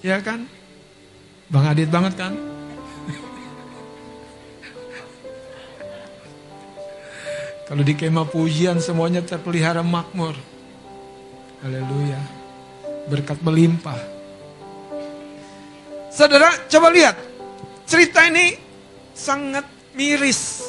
Ya 0.00 0.20
kan? 0.20 0.44
Bang 1.50 1.66
Adit 1.68 1.88
banget 1.90 2.14
kan? 2.16 2.32
Kalau 7.70 7.86
di 7.86 7.94
kemah 7.94 8.26
pujian 8.26 8.82
semuanya 8.82 9.22
terpelihara 9.22 9.78
makmur. 9.86 10.34
Haleluya. 11.62 12.18
Berkat 13.06 13.38
melimpah. 13.46 13.94
Saudara, 16.10 16.50
coba 16.66 16.90
lihat. 16.90 17.14
Cerita 17.86 18.26
ini 18.26 18.58
sangat 19.14 19.62
miris. 19.94 20.66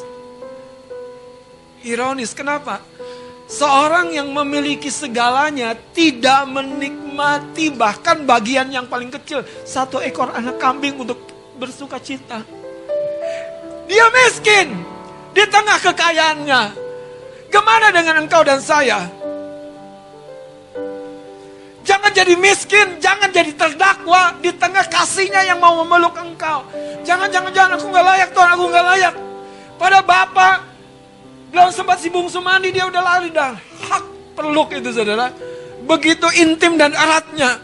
Ironis, 1.81 2.37
kenapa? 2.37 2.85
Seorang 3.51 4.15
yang 4.15 4.31
memiliki 4.31 4.87
segalanya 4.87 5.75
tidak 5.91 6.47
menikmati 6.47 7.67
bahkan 7.75 8.23
bagian 8.23 8.71
yang 8.71 8.87
paling 8.87 9.11
kecil. 9.11 9.43
Satu 9.67 9.99
ekor 9.99 10.31
anak 10.31 10.55
kambing 10.55 10.95
untuk 10.95 11.19
bersuka 11.59 11.99
cita. 11.99 12.47
Dia 13.91 14.07
miskin 14.07 14.71
di 15.35 15.43
tengah 15.51 15.83
kekayaannya. 15.83 16.61
Gimana 17.51 17.91
dengan 17.91 18.23
engkau 18.23 18.39
dan 18.47 18.63
saya? 18.63 19.03
Jangan 21.83 22.11
jadi 22.15 22.39
miskin, 22.39 23.03
jangan 23.03 23.35
jadi 23.35 23.51
terdakwa 23.51 24.31
di 24.39 24.55
tengah 24.55 24.87
kasihnya 24.87 25.43
yang 25.43 25.59
mau 25.59 25.75
memeluk 25.83 26.15
engkau. 26.15 26.63
Jangan, 27.03 27.27
jangan, 27.27 27.51
jangan, 27.51 27.75
aku 27.75 27.91
gak 27.91 28.05
layak 28.05 28.29
Tuhan, 28.31 28.49
aku 28.55 28.63
gak 28.71 28.85
layak. 28.95 29.15
Pada 29.75 29.99
Bapak 29.99 30.70
belum 31.51 31.69
sempat 31.69 31.99
si 31.99 32.07
bungsu 32.07 32.39
mandi 32.39 32.71
dia 32.71 32.87
udah 32.87 33.01
lari 33.03 33.29
dah. 33.29 33.53
Hak 33.91 34.03
peluk 34.39 34.71
itu 34.71 34.89
saudara. 34.95 35.35
Begitu 35.83 36.27
intim 36.39 36.79
dan 36.79 36.95
eratnya. 36.95 37.59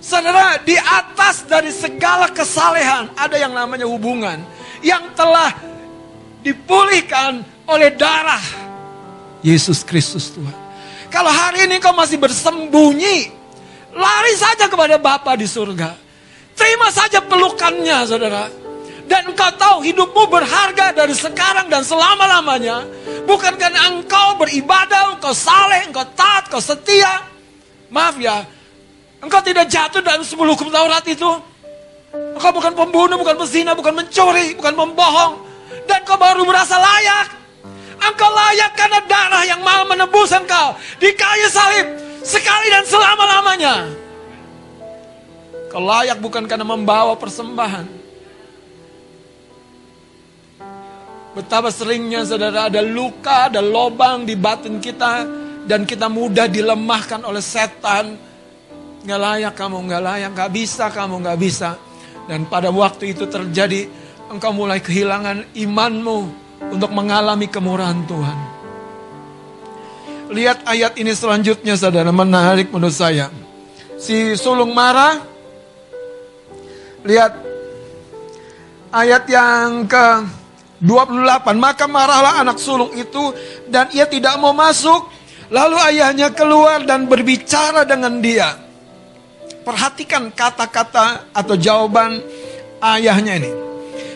Saudara, 0.00 0.56
di 0.62 0.78
atas 0.78 1.44
dari 1.44 1.68
segala 1.68 2.30
kesalehan 2.32 3.12
ada 3.18 3.36
yang 3.36 3.52
namanya 3.52 3.84
hubungan 3.84 4.40
yang 4.80 5.02
telah 5.18 5.50
dipulihkan 6.46 7.42
oleh 7.66 7.90
darah 7.98 8.66
Yesus 9.42 9.82
Kristus 9.82 10.30
Tuhan. 10.30 10.54
Kalau 11.10 11.30
hari 11.30 11.66
ini 11.66 11.82
kau 11.82 11.94
masih 11.94 12.18
bersembunyi, 12.18 13.30
lari 13.94 14.34
saja 14.38 14.66
kepada 14.70 14.98
Bapa 14.98 15.34
di 15.38 15.46
surga. 15.46 15.94
Terima 16.56 16.88
saja 16.90 17.20
pelukannya, 17.20 17.98
saudara. 18.08 18.65
Dan 19.06 19.30
engkau 19.30 19.50
tahu 19.54 19.76
hidupmu 19.86 20.26
berharga 20.26 20.90
dari 20.90 21.14
sekarang 21.14 21.70
dan 21.70 21.86
selama-lamanya. 21.86 22.82
Bukan 23.22 23.54
karena 23.54 23.94
engkau 23.94 24.34
beribadah, 24.38 25.14
engkau 25.14 25.30
saleh, 25.30 25.86
engkau 25.86 26.02
taat, 26.18 26.50
engkau 26.50 26.58
setia. 26.58 27.22
Maaf 27.86 28.18
ya, 28.18 28.42
engkau 29.22 29.38
tidak 29.46 29.70
jatuh 29.70 30.02
dalam 30.02 30.26
sepuluh 30.26 30.58
hukum 30.58 30.74
Taurat 30.74 31.06
itu. 31.06 31.30
Engkau 32.34 32.50
bukan 32.50 32.74
pembunuh, 32.74 33.14
bukan 33.14 33.38
pezina, 33.38 33.78
bukan 33.78 33.94
mencuri, 33.94 34.58
bukan 34.58 34.74
membohong. 34.74 35.32
Dan 35.86 36.02
engkau 36.02 36.18
baru 36.18 36.42
merasa 36.42 36.74
layak. 36.74 37.26
Engkau 37.96 38.30
layak 38.30 38.70
karena 38.74 39.00
darah 39.06 39.44
yang 39.46 39.62
mau 39.62 39.86
menebus 39.86 40.34
engkau. 40.34 40.74
Di 40.98 41.14
kayu 41.14 41.46
salib, 41.46 41.86
sekali 42.26 42.66
dan 42.74 42.82
selama-lamanya. 42.82 43.74
Kau 45.70 45.82
layak 45.82 46.18
bukan 46.18 46.46
karena 46.50 46.66
membawa 46.66 47.14
persembahan. 47.14 47.95
Betapa 51.36 51.68
seringnya 51.68 52.24
saudara 52.24 52.72
ada 52.72 52.80
luka, 52.80 53.52
ada 53.52 53.60
lobang 53.60 54.24
di 54.24 54.32
batin 54.32 54.80
kita. 54.80 55.28
Dan 55.68 55.84
kita 55.84 56.08
mudah 56.08 56.48
dilemahkan 56.48 57.20
oleh 57.28 57.44
setan. 57.44 58.16
Gak 59.04 59.20
layak 59.20 59.52
kamu, 59.52 59.84
gak 59.84 60.02
layak, 60.02 60.30
gak 60.32 60.50
bisa 60.56 60.88
kamu, 60.88 61.20
gak 61.20 61.36
bisa. 61.36 61.76
Dan 62.24 62.48
pada 62.48 62.72
waktu 62.72 63.12
itu 63.12 63.28
terjadi, 63.28 63.84
engkau 64.32 64.56
mulai 64.56 64.80
kehilangan 64.80 65.52
imanmu 65.52 66.18
untuk 66.72 66.90
mengalami 66.96 67.52
kemurahan 67.52 68.00
Tuhan. 68.08 68.38
Lihat 70.32 70.66
ayat 70.66 70.96
ini 70.98 71.12
selanjutnya 71.12 71.76
saudara, 71.76 72.10
menarik 72.10 72.72
menurut 72.72 72.96
saya. 72.96 73.30
Si 74.00 74.34
sulung 74.34 74.72
marah, 74.74 75.22
lihat 77.06 77.32
ayat 78.90 79.22
yang 79.30 79.86
ke 79.86 80.06
28. 80.86 81.58
Maka 81.58 81.90
marahlah 81.90 82.38
anak 82.38 82.62
sulung 82.62 82.94
itu 82.94 83.34
dan 83.66 83.90
ia 83.90 84.06
tidak 84.06 84.38
mau 84.38 84.54
masuk. 84.54 85.10
Lalu 85.50 85.76
ayahnya 85.94 86.30
keluar 86.30 86.86
dan 86.86 87.10
berbicara 87.10 87.82
dengan 87.82 88.22
dia. 88.22 88.54
Perhatikan 89.66 90.30
kata-kata 90.30 91.34
atau 91.34 91.54
jawaban 91.58 92.22
ayahnya 92.78 93.34
ini. 93.34 93.50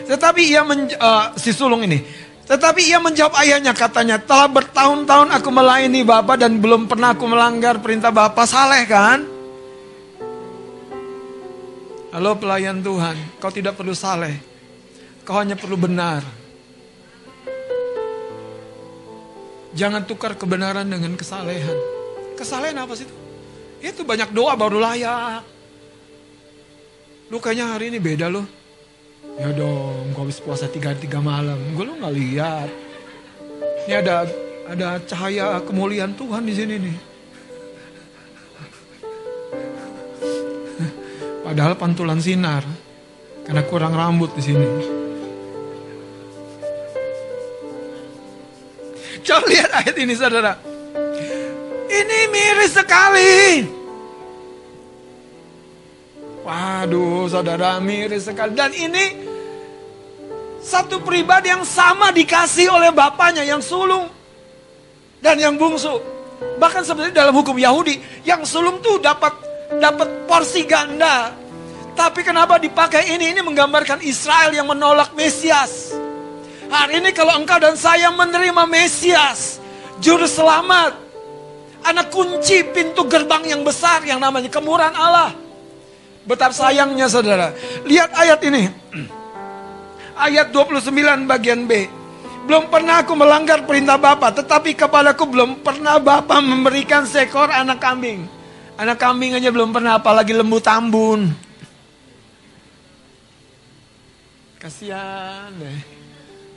Tetapi 0.07 0.41
ia 0.43 0.63
men, 0.63 0.91
uh, 0.95 1.35
si 1.35 1.51
sulung 1.51 1.83
ini. 1.83 2.03
Tetapi 2.51 2.83
ia 2.83 2.99
menjawab 2.99 3.31
ayahnya 3.39 3.71
katanya, 3.71 4.19
telah 4.19 4.51
bertahun-tahun 4.51 5.31
aku 5.39 5.49
melayani 5.55 6.03
Bapak 6.03 6.35
dan 6.35 6.59
belum 6.59 6.83
pernah 6.83 7.15
aku 7.15 7.23
melanggar 7.23 7.79
perintah 7.79 8.11
Bapak. 8.11 8.43
Saleh 8.43 8.83
kan? 8.91 9.23
Halo 12.11 12.35
pelayan 12.35 12.83
Tuhan, 12.83 13.39
kau 13.39 13.47
tidak 13.55 13.79
perlu 13.79 13.95
saleh. 13.95 14.35
Kau 15.23 15.39
hanya 15.39 15.55
perlu 15.55 15.79
benar. 15.79 16.40
Jangan 19.71 20.03
tukar 20.03 20.35
kebenaran 20.35 20.83
dengan 20.83 21.15
kesalehan. 21.15 21.77
Kesalehan 22.35 22.75
apa 22.75 22.93
sih 22.95 23.07
itu? 23.07 23.15
Itu 23.81 24.01
banyak 24.03 24.35
doa 24.35 24.53
baru 24.59 24.77
layak. 24.83 25.41
Lu 27.31 27.39
kayaknya 27.39 27.73
hari 27.73 27.87
ini 27.89 27.97
beda 28.03 28.27
loh. 28.27 28.43
Ya 29.39 29.49
dong, 29.55 30.11
kau 30.11 30.27
habis 30.27 30.43
puasa 30.43 30.67
tiga 30.67 30.91
tiga 30.91 31.23
malam. 31.23 31.57
Gue 31.73 31.87
lu 31.87 31.95
nggak 31.95 32.15
lihat. 32.15 32.69
Ini 33.87 33.93
ada 34.03 34.27
ada 34.67 34.99
cahaya 35.07 35.63
kemuliaan 35.63 36.13
Tuhan 36.19 36.43
di 36.43 36.53
sini 36.53 36.75
nih. 36.77 36.97
Padahal 41.47 41.75
pantulan 41.79 42.19
sinar 42.19 42.63
karena 43.47 43.63
kurang 43.65 43.95
rambut 43.95 44.35
di 44.35 44.43
sini. 44.43 45.00
Coba 49.31 49.47
lihat 49.47 49.71
ayat 49.71 49.95
ini 49.95 50.11
saudara. 50.11 50.59
Ini 51.87 52.19
miris 52.27 52.75
sekali. 52.75 53.63
Waduh 56.43 57.31
saudara 57.31 57.79
miris 57.79 58.27
sekali. 58.27 58.51
Dan 58.51 58.75
ini 58.75 59.05
satu 60.59 60.99
pribadi 60.99 61.47
yang 61.47 61.63
sama 61.63 62.11
dikasih 62.11 62.75
oleh 62.75 62.91
bapaknya 62.91 63.47
yang 63.47 63.63
sulung. 63.63 64.11
Dan 65.23 65.39
yang 65.39 65.55
bungsu. 65.55 65.95
Bahkan 66.59 66.83
sebenarnya 66.83 67.23
dalam 67.23 67.31
hukum 67.31 67.55
Yahudi. 67.55 68.27
Yang 68.27 68.51
sulung 68.51 68.83
tuh 68.83 68.99
dapat 68.99 69.31
dapat 69.79 70.27
porsi 70.27 70.67
ganda. 70.67 71.31
Tapi 71.95 72.19
kenapa 72.19 72.59
dipakai 72.59 73.15
ini? 73.15 73.31
Ini 73.31 73.39
menggambarkan 73.47 74.03
Israel 74.03 74.51
yang 74.51 74.67
menolak 74.67 75.15
Mesias. 75.15 76.00
Hari 76.71 77.03
ini 77.03 77.11
kalau 77.11 77.35
engkau 77.35 77.59
dan 77.59 77.75
saya 77.75 78.07
menerima 78.15 78.63
Mesias, 78.63 79.59
juru 79.99 80.23
selamat, 80.23 80.95
anak 81.83 82.07
kunci 82.07 82.63
pintu 82.71 83.03
gerbang 83.11 83.43
yang 83.43 83.61
besar 83.67 83.99
yang 84.07 84.23
namanya 84.23 84.47
kemurahan 84.47 84.95
Allah. 84.95 85.35
Betapa 86.23 86.55
sayangnya 86.55 87.11
saudara. 87.11 87.51
Lihat 87.83 88.15
ayat 88.15 88.39
ini. 88.47 88.71
Ayat 90.21 90.53
29 90.53 91.25
bagian 91.25 91.65
B. 91.65 91.89
Belum 92.45 92.69
pernah 92.69 93.01
aku 93.01 93.17
melanggar 93.17 93.65
perintah 93.65 93.97
Bapak, 93.97 94.37
tetapi 94.37 94.77
kepadaku 94.77 95.25
belum 95.25 95.65
pernah 95.65 95.97
Bapak 95.97 96.45
memberikan 96.45 97.09
seekor 97.09 97.49
anak 97.49 97.81
kambing. 97.81 98.29
Anak 98.77 99.01
kambing 99.01 99.33
aja 99.33 99.49
belum 99.49 99.73
pernah, 99.73 99.97
apalagi 99.97 100.37
lembu 100.37 100.61
tambun. 100.61 101.33
Kasihan 104.61 105.49
deh. 105.57 105.90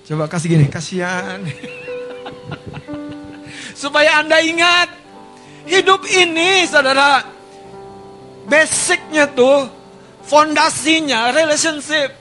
Coba 0.05 0.29
kasih 0.29 0.53
gini, 0.53 0.69
kasihan. 0.69 1.41
Supaya 3.81 4.21
Anda 4.21 4.37
ingat, 4.45 5.05
Hidup 5.65 6.05
ini 6.05 6.69
saudara, 6.69 7.25
basicnya 8.45 9.25
tuh, 9.33 9.65
fondasinya 10.29 11.33
relationship. 11.33 12.13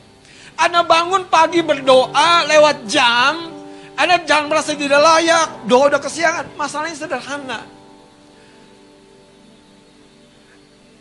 Anda 0.56 0.88
bangun 0.88 1.28
pagi 1.28 1.60
berdoa 1.60 2.48
lewat 2.48 2.88
jam, 2.88 3.52
Anda 4.00 4.24
jangan 4.24 4.48
merasa 4.48 4.80
tidak 4.80 5.04
layak, 5.04 5.68
doa 5.68 5.92
udah 5.92 6.00
kesiangan. 6.00 6.56
Masalahnya 6.56 6.96
sederhana. 6.96 7.68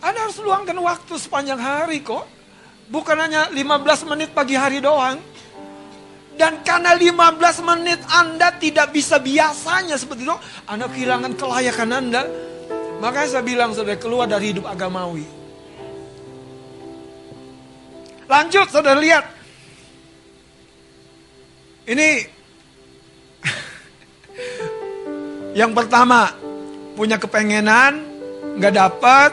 Anda 0.02 0.18
harus 0.26 0.42
luangkan 0.42 0.74
waktu 0.82 1.14
sepanjang 1.22 1.62
hari 1.62 2.02
kok. 2.02 2.26
Bukan 2.90 3.22
hanya 3.22 3.54
15 3.54 4.10
menit 4.10 4.34
pagi 4.34 4.58
hari 4.58 4.82
doang. 4.82 5.22
Dan 6.32 6.64
karena 6.64 6.96
15 6.96 7.60
menit 7.60 8.00
Anda 8.08 8.56
tidak 8.56 8.90
bisa 8.90 9.20
biasanya 9.20 10.00
seperti 10.00 10.24
itu, 10.24 10.36
Anda 10.64 10.88
kehilangan 10.88 11.36
kelayakan 11.36 11.88
Anda. 11.92 12.22
Makanya 13.04 13.28
saya 13.28 13.44
bilang 13.44 13.76
saudara 13.76 13.98
keluar 13.98 14.30
dari 14.30 14.54
hidup 14.54 14.64
agamawi. 14.64 15.26
Lanjut 18.30 18.66
saudara 18.72 18.96
lihat. 18.96 19.26
Ini 21.82 22.08
yang 25.60 25.74
pertama 25.74 26.30
punya 26.94 27.18
kepengenan 27.18 28.06
nggak 28.56 28.72
dapat 28.72 29.30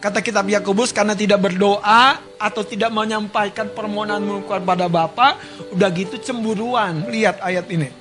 kata 0.00 0.24
kitab 0.24 0.48
Yakobus 0.48 0.90
karena 0.90 1.12
tidak 1.12 1.44
berdoa 1.44 2.31
atau 2.42 2.66
tidak 2.66 2.90
menyampaikan 2.90 3.70
permohonanmu 3.70 4.50
kepada 4.50 4.90
Bapa, 4.90 5.38
udah 5.70 5.88
gitu 5.94 6.18
cemburuan. 6.18 7.06
Lihat 7.06 7.38
ayat 7.38 7.70
ini. 7.70 7.94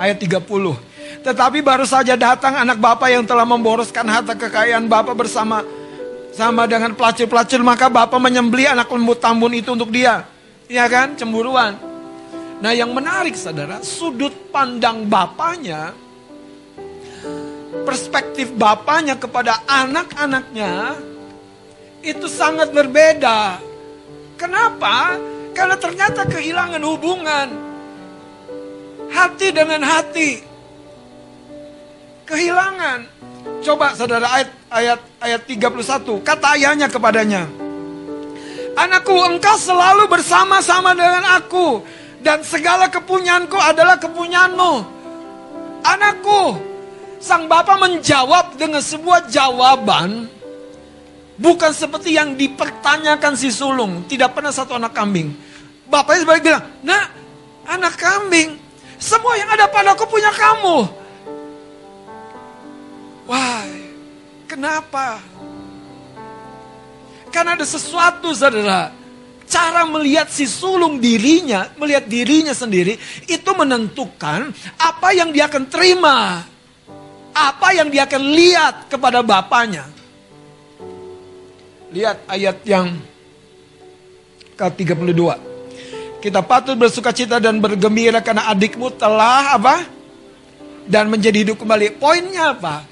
Ayat 0.00 0.16
30. 0.16 0.40
Tetapi 1.20 1.60
baru 1.60 1.84
saja 1.84 2.16
datang 2.16 2.56
anak 2.56 2.80
Bapa 2.80 3.12
yang 3.12 3.28
telah 3.28 3.44
memboroskan 3.44 4.08
harta 4.08 4.32
kekayaan 4.32 4.88
Bapa 4.88 5.12
bersama 5.12 5.60
sama 6.32 6.64
dengan 6.66 6.96
pelacur-pelacur, 6.96 7.60
maka 7.62 7.86
Bapa 7.92 8.16
menyembeli 8.16 8.66
anak 8.66 8.88
lembut 8.88 9.20
tambun 9.20 9.52
itu 9.52 9.76
untuk 9.76 9.92
dia. 9.92 10.24
Iya 10.66 10.88
kan? 10.88 11.14
Cemburuan. 11.14 11.76
Nah 12.58 12.72
yang 12.72 12.90
menarik 12.96 13.36
saudara, 13.36 13.84
sudut 13.84 14.32
pandang 14.48 15.04
bapaknya, 15.06 15.92
perspektif 17.84 18.50
bapaknya 18.56 19.14
kepada 19.20 19.60
anak-anaknya, 19.68 20.96
itu 22.04 22.26
sangat 22.26 22.70
berbeda. 22.70 23.58
Kenapa? 24.34 25.18
Karena 25.54 25.76
ternyata 25.78 26.26
kehilangan 26.26 26.82
hubungan. 26.82 27.48
Hati 29.14 29.48
dengan 29.54 29.82
hati. 29.86 30.42
Kehilangan. 32.26 32.98
Coba 33.62 33.94
saudara 33.94 34.26
ayat 34.28 34.50
ayat 34.72 35.00
ayat 35.22 35.42
31. 35.46 36.26
Kata 36.26 36.46
ayahnya 36.58 36.90
kepadanya. 36.90 37.46
Anakku 38.74 39.14
engkau 39.14 39.54
selalu 39.54 40.10
bersama-sama 40.10 40.92
dengan 40.98 41.38
aku. 41.38 41.80
Dan 42.24 42.42
segala 42.42 42.90
kepunyaanku 42.90 43.54
adalah 43.54 44.00
kepunyaanmu. 44.00 44.72
Anakku. 45.86 46.58
Sang 47.22 47.48
bapak 47.48 47.80
menjawab 47.80 48.60
dengan 48.60 48.84
sebuah 48.84 49.32
jawaban 49.32 50.28
Bukan 51.34 51.74
seperti 51.74 52.14
yang 52.14 52.38
dipertanyakan 52.38 53.34
si 53.34 53.50
sulung. 53.50 54.06
Tidak 54.06 54.30
pernah 54.30 54.54
satu 54.54 54.78
anak 54.78 54.94
kambing. 54.94 55.34
Bapaknya 55.90 56.20
sebagai 56.22 56.42
bilang, 56.46 56.64
nah 56.86 57.10
anak 57.66 57.98
kambing. 57.98 58.54
Semua 59.02 59.34
yang 59.34 59.50
ada 59.50 59.66
padaku 59.66 60.06
punya 60.06 60.30
kamu. 60.30 60.78
Wah, 63.26 63.66
kenapa? 64.46 65.18
Karena 67.34 67.58
ada 67.58 67.66
sesuatu 67.66 68.30
saudara. 68.30 68.94
Cara 69.44 69.84
melihat 69.84 70.30
si 70.32 70.48
sulung 70.48 71.02
dirinya, 71.02 71.68
melihat 71.76 72.08
dirinya 72.08 72.56
sendiri, 72.56 72.96
itu 73.28 73.50
menentukan 73.52 74.54
apa 74.80 75.08
yang 75.12 75.34
dia 75.34 75.50
akan 75.50 75.68
terima. 75.68 76.46
Apa 77.34 77.74
yang 77.74 77.90
dia 77.90 78.06
akan 78.06 78.22
lihat 78.22 78.74
kepada 78.88 79.20
bapaknya. 79.20 79.90
Lihat 81.94 82.26
ayat 82.26 82.58
yang 82.66 82.98
ke-32. 84.58 85.22
Kita 86.18 86.42
patut 86.42 86.74
bersuka 86.74 87.14
cita 87.14 87.38
dan 87.38 87.62
bergembira 87.62 88.18
karena 88.18 88.50
adikmu 88.50 88.90
telah 88.98 89.54
apa? 89.54 89.86
Dan 90.90 91.06
menjadi 91.06 91.46
hidup 91.46 91.62
kembali. 91.62 91.94
Poinnya 91.94 92.50
apa? 92.50 92.82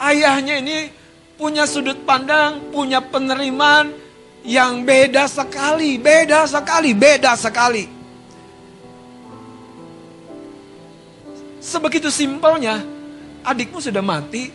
Ayahnya 0.00 0.56
ini 0.56 0.88
punya 1.36 1.68
sudut 1.68 2.00
pandang, 2.08 2.72
punya 2.72 3.04
penerimaan 3.04 3.92
yang 4.40 4.88
beda 4.88 5.28
sekali, 5.28 6.00
beda 6.00 6.48
sekali, 6.48 6.96
beda 6.96 7.36
sekali. 7.36 7.84
Sebegitu 11.60 12.08
simpelnya, 12.08 12.80
adikmu 13.44 13.82
sudah 13.84 14.00
mati, 14.00 14.48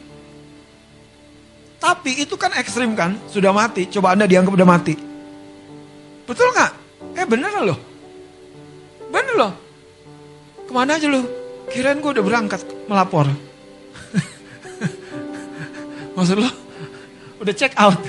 tapi 1.84 2.24
itu 2.24 2.40
kan 2.40 2.56
ekstrim 2.56 2.96
kan, 2.96 3.20
sudah 3.28 3.52
mati. 3.52 3.92
Coba 3.92 4.16
Anda 4.16 4.24
dianggap 4.24 4.56
udah 4.56 4.64
mati. 4.64 4.96
Betul 6.24 6.56
nggak? 6.56 6.72
Eh 7.20 7.28
bener 7.28 7.52
loh. 7.60 7.76
Bener 9.12 9.36
loh. 9.36 9.52
Ke 10.64 10.72
mana 10.72 10.96
aja 10.96 11.12
lo? 11.12 11.28
Kirain 11.68 12.00
gue 12.00 12.08
udah 12.08 12.24
berangkat 12.24 12.64
melapor. 12.88 13.28
Maksud 16.16 16.40
lo? 16.40 16.48
Udah 17.44 17.52
check 17.52 17.76
out. 17.76 18.00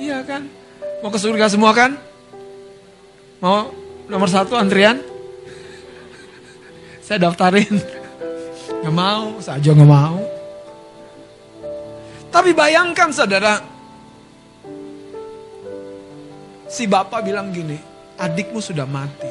Iya 0.00 0.24
kan? 0.24 0.48
Mau 1.04 1.12
ke 1.12 1.20
surga 1.20 1.52
semua 1.52 1.76
kan? 1.76 1.92
Mau 3.44 3.68
nomor 4.08 4.32
satu 4.32 4.56
antrian? 4.56 4.96
Saya 7.04 7.28
daftarin. 7.28 8.00
Gak 8.82 8.96
mau, 8.96 9.38
saya 9.38 9.62
aja 9.62 9.78
gak 9.78 9.86
mau. 9.86 10.21
Tapi 12.32 12.56
bayangkan 12.56 13.12
saudara, 13.12 13.60
si 16.64 16.88
bapak 16.88 17.20
bilang 17.20 17.52
gini, 17.52 17.76
adikmu 18.16 18.56
sudah 18.56 18.88
mati. 18.88 19.28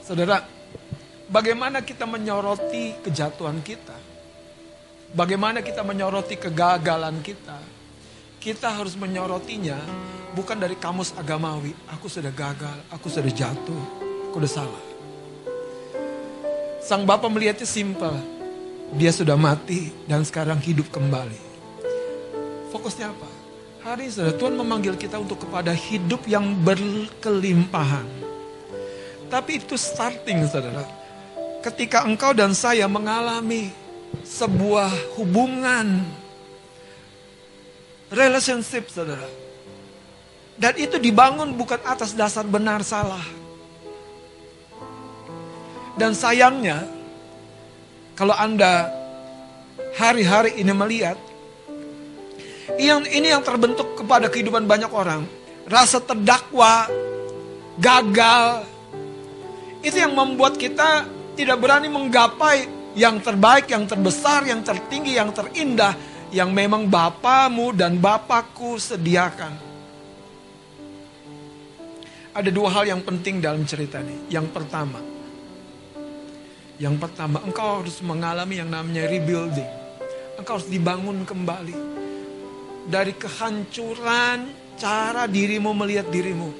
Saudara, 0.00 0.40
bagaimana 1.28 1.84
kita 1.84 2.08
menyoroti 2.08 2.96
kejatuhan 3.04 3.60
kita? 3.60 3.92
Bagaimana 5.12 5.60
kita 5.60 5.84
menyoroti 5.84 6.40
kegagalan 6.40 7.20
kita? 7.20 7.60
Kita 8.40 8.72
harus 8.80 8.96
menyorotinya 8.96 9.76
bukan 10.32 10.56
dari 10.56 10.80
kamus 10.80 11.12
agamawi. 11.12 11.76
Aku 11.92 12.08
sudah 12.08 12.32
gagal, 12.32 12.88
aku 12.88 13.12
sudah 13.12 13.28
jatuh, 13.28 13.84
aku 14.32 14.40
sudah 14.40 14.52
salah. 14.64 14.84
Sang 16.80 17.04
bapak 17.04 17.28
melihatnya 17.28 17.68
simpel. 17.68 18.16
Dia 18.96 19.12
sudah 19.12 19.36
mati 19.36 19.92
dan 20.08 20.24
sekarang 20.24 20.56
hidup 20.56 20.88
kembali. 20.88 21.49
Fokusnya 22.70 23.10
apa? 23.10 23.28
Hari 23.80 24.12
ini 24.12 24.30
Tuhan 24.38 24.54
memanggil 24.54 24.94
kita 24.94 25.18
untuk 25.18 25.42
kepada 25.42 25.74
hidup 25.74 26.22
yang 26.30 26.54
berkelimpahan. 26.62 28.06
Tapi 29.26 29.62
itu 29.62 29.74
starting 29.74 30.46
saudara. 30.46 30.86
Ketika 31.64 32.06
engkau 32.06 32.30
dan 32.30 32.54
saya 32.54 32.86
mengalami 32.86 33.72
sebuah 34.24 34.90
hubungan 35.18 36.02
relationship 38.10 38.90
saudara. 38.90 39.26
Dan 40.60 40.76
itu 40.76 41.00
dibangun 41.00 41.56
bukan 41.56 41.80
atas 41.86 42.12
dasar 42.12 42.44
benar 42.44 42.84
salah. 42.84 43.22
Dan 45.96 46.12
sayangnya, 46.12 46.84
kalau 48.12 48.36
Anda 48.36 48.92
hari-hari 49.96 50.60
ini 50.60 50.72
melihat 50.76 51.16
yang 52.78 53.02
ini 53.08 53.32
yang 53.32 53.42
terbentuk 53.42 53.98
kepada 53.98 54.30
kehidupan 54.30 54.68
banyak 54.68 54.92
orang. 54.92 55.26
Rasa 55.66 55.98
terdakwa, 55.98 56.86
gagal. 57.80 58.68
Itu 59.80 59.96
yang 59.96 60.12
membuat 60.12 60.60
kita 60.60 61.08
tidak 61.34 61.56
berani 61.56 61.88
menggapai 61.88 62.68
yang 62.94 63.18
terbaik, 63.22 63.70
yang 63.70 63.88
terbesar, 63.88 64.44
yang 64.44 64.60
tertinggi, 64.60 65.16
yang 65.16 65.32
terindah 65.32 65.96
yang 66.30 66.54
memang 66.54 66.86
bapamu 66.86 67.74
dan 67.74 67.98
bapakku 67.98 68.78
sediakan. 68.78 69.68
Ada 72.30 72.50
dua 72.54 72.70
hal 72.70 72.86
yang 72.86 73.02
penting 73.02 73.42
dalam 73.42 73.66
cerita 73.66 73.98
ini. 73.98 74.30
Yang 74.30 74.54
pertama, 74.54 75.02
yang 76.78 76.94
pertama, 76.96 77.42
engkau 77.42 77.82
harus 77.82 77.98
mengalami 78.06 78.62
yang 78.62 78.70
namanya 78.70 79.10
rebuilding. 79.10 79.70
Engkau 80.38 80.62
harus 80.62 80.70
dibangun 80.70 81.26
kembali 81.26 81.74
dari 82.90 83.14
kehancuran 83.14 84.50
cara 84.74 85.30
dirimu 85.30 85.70
melihat 85.70 86.10
dirimu. 86.10 86.50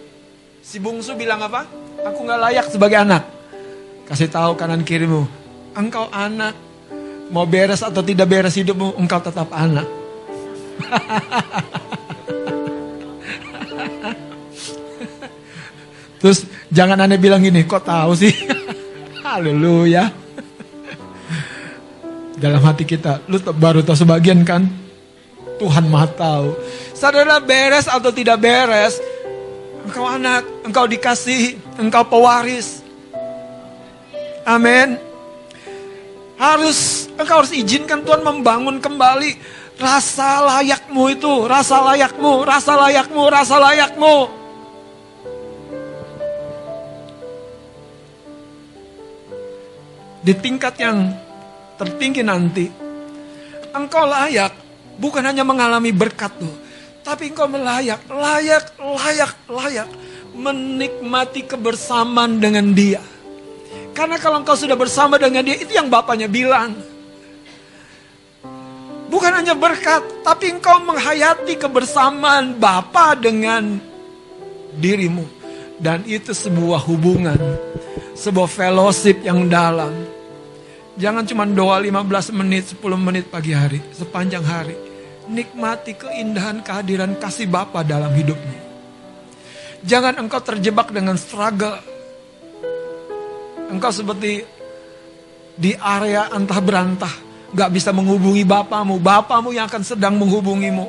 Si 0.63 0.79
bungsu 0.79 1.19
bilang 1.19 1.43
apa? 1.43 1.67
Aku 2.07 2.23
gak 2.23 2.39
layak 2.39 2.71
sebagai 2.71 3.03
anak. 3.03 3.27
Kasih 4.07 4.31
tahu 4.31 4.55
kanan 4.55 4.87
kirimu, 4.87 5.27
engkau 5.75 6.11
anak, 6.11 6.55
Mau 7.31 7.47
beres 7.47 7.87
atau 7.87 8.03
tidak 8.03 8.27
beres 8.27 8.59
hidupmu, 8.59 8.99
engkau 8.99 9.23
tetap 9.23 9.55
anak. 9.55 9.87
Terus 16.21 16.43
jangan 16.75 16.99
aneh 17.07 17.23
bilang 17.23 17.39
gini, 17.39 17.63
kok 17.71 17.87
tahu 17.87 18.19
sih? 18.19 18.35
Haleluya. 19.25 20.11
Dalam 22.35 22.67
hati 22.67 22.83
kita, 22.83 23.23
lu 23.31 23.39
baru 23.39 23.87
tahu 23.87 23.95
sebagian 23.95 24.43
kan? 24.43 24.90
Tuhan 25.61 25.85
maha 25.93 26.09
tahu. 26.09 26.57
Saudara 26.97 27.37
beres 27.37 27.85
atau 27.85 28.09
tidak 28.09 28.41
beres, 28.41 28.97
engkau 29.85 30.09
anak, 30.09 30.49
engkau 30.65 30.89
dikasih, 30.89 31.61
engkau 31.77 32.01
pewaris. 32.09 32.81
Amin. 34.49 34.97
Harus 36.41 37.13
engkau 37.21 37.45
harus 37.45 37.53
izinkan 37.53 38.01
Tuhan 38.01 38.25
membangun 38.25 38.81
kembali 38.81 39.37
rasa 39.77 40.41
layakmu 40.49 41.13
itu, 41.13 41.35
rasa 41.45 41.85
layakmu, 41.93 42.33
rasa 42.49 42.73
layakmu, 42.81 43.23
rasa 43.29 43.57
layakmu. 43.61 44.17
Di 50.21 50.33
tingkat 50.37 50.77
yang 50.81 51.17
tertinggi 51.81 52.21
nanti, 52.25 52.69
engkau 53.73 54.05
layak 54.05 54.70
bukan 55.01 55.25
hanya 55.25 55.43
mengalami 55.43 55.91
berkat 55.91 56.31
tuh, 56.37 56.53
tapi 57.01 57.33
engkau 57.33 57.49
melayak, 57.49 58.05
layak, 58.07 58.77
layak, 58.77 59.33
layak 59.49 59.89
menikmati 60.37 61.45
kebersamaan 61.45 62.39
dengan 62.39 62.71
dia. 62.71 63.03
Karena 63.91 64.17
kalau 64.17 64.41
engkau 64.41 64.55
sudah 64.55 64.79
bersama 64.79 65.19
dengan 65.19 65.43
dia, 65.43 65.59
itu 65.59 65.75
yang 65.75 65.91
Bapaknya 65.91 66.31
bilang. 66.31 66.73
Bukan 69.11 69.33
hanya 69.35 69.59
berkat, 69.59 70.23
tapi 70.23 70.55
engkau 70.55 70.79
menghayati 70.87 71.59
kebersamaan 71.59 72.55
Bapa 72.55 73.19
dengan 73.19 73.83
dirimu. 74.79 75.27
Dan 75.81 76.07
itu 76.07 76.31
sebuah 76.31 76.79
hubungan, 76.87 77.41
sebuah 78.15 78.47
fellowship 78.47 79.27
yang 79.27 79.51
dalam. 79.51 79.91
Jangan 80.95 81.27
cuma 81.27 81.49
doa 81.49 81.81
15 81.81 82.31
menit, 82.37 82.71
10 82.77 83.01
menit 83.01 83.27
pagi 83.33 83.51
hari, 83.51 83.83
sepanjang 83.97 84.45
hari. 84.47 84.90
Nikmati 85.31 85.95
keindahan 85.95 86.59
kehadiran 86.59 87.15
kasih 87.15 87.47
Bapa 87.47 87.87
dalam 87.87 88.11
hidupmu. 88.11 88.59
Jangan 89.87 90.19
engkau 90.19 90.43
terjebak 90.43 90.91
dengan 90.91 91.15
struggle. 91.15 91.79
Engkau 93.71 93.95
seperti 93.95 94.43
di 95.55 95.71
area 95.79 96.35
antah 96.35 96.59
berantah. 96.59 97.15
Gak 97.55 97.71
bisa 97.71 97.95
menghubungi 97.95 98.43
Bapamu. 98.43 98.99
Bapamu 98.99 99.55
yang 99.55 99.71
akan 99.71 99.87
sedang 99.87 100.19
menghubungimu. 100.19 100.87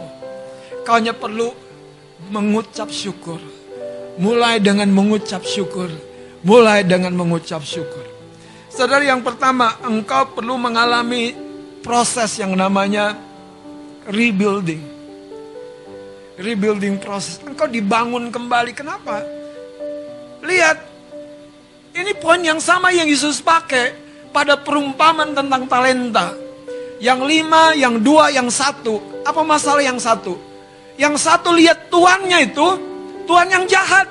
Kau 0.82 0.98
hanya 0.98 1.14
perlu 1.14 1.54
mengucap 2.34 2.90
syukur. 2.90 3.38
Mulai 4.18 4.58
dengan 4.58 4.90
mengucap 4.90 5.46
syukur. 5.46 5.94
Mulai 6.42 6.82
dengan 6.82 7.14
mengucap 7.14 7.62
syukur. 7.62 8.10
Saudara 8.74 9.06
yang 9.06 9.22
pertama, 9.22 9.78
engkau 9.86 10.34
perlu 10.34 10.58
mengalami 10.58 11.38
proses 11.86 12.42
yang 12.42 12.58
namanya 12.58 13.31
rebuilding. 14.10 14.82
Rebuilding 16.42 16.98
proses. 16.98 17.38
Engkau 17.44 17.70
dibangun 17.70 18.34
kembali. 18.34 18.72
Kenapa? 18.74 19.22
Lihat. 20.42 20.90
Ini 21.92 22.16
poin 22.24 22.40
yang 22.40 22.64
sama 22.64 22.96
yang 22.96 23.04
Yesus 23.04 23.44
pakai 23.44 23.92
pada 24.32 24.56
perumpamaan 24.56 25.36
tentang 25.36 25.68
talenta. 25.68 26.32
Yang 27.04 27.20
lima, 27.28 27.76
yang 27.76 28.00
dua, 28.00 28.32
yang 28.32 28.48
satu. 28.48 29.22
Apa 29.28 29.44
masalah 29.44 29.84
yang 29.84 30.00
satu? 30.00 30.40
Yang 30.96 31.20
satu 31.20 31.52
lihat 31.52 31.92
tuannya 31.92 32.48
itu, 32.48 32.68
tuan 33.28 33.52
yang 33.52 33.68
jahat. 33.68 34.08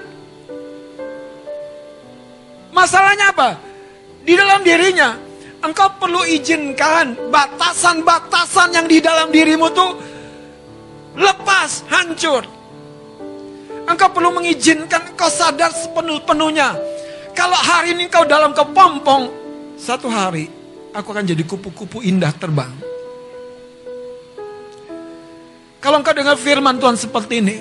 Masalahnya 2.70 3.32
apa? 3.32 3.70
di 4.24 4.34
dalam 4.36 4.60
dirinya. 4.62 5.16
Engkau 5.60 5.92
perlu 6.00 6.24
izinkan 6.24 7.12
batasan-batasan 7.28 8.72
yang 8.72 8.86
di 8.88 8.96
dalam 9.04 9.28
dirimu 9.28 9.68
tuh 9.76 9.92
lepas, 11.20 11.84
hancur. 11.92 12.48
Engkau 13.84 14.08
perlu 14.08 14.32
mengizinkan 14.40 15.12
engkau 15.12 15.28
sadar 15.28 15.68
sepenuh-penuhnya. 15.76 16.80
Kalau 17.36 17.60
hari 17.60 17.92
ini 17.92 18.08
kau 18.08 18.24
dalam 18.24 18.56
kepompong, 18.56 19.28
satu 19.76 20.08
hari 20.08 20.48
aku 20.96 21.08
akan 21.12 21.28
jadi 21.28 21.44
kupu-kupu 21.44 22.00
indah 22.08 22.32
terbang. 22.32 22.72
Kalau 25.80 26.00
engkau 26.00 26.16
dengar 26.16 26.40
firman 26.40 26.80
Tuhan 26.80 26.96
seperti 26.96 27.40
ini, 27.44 27.56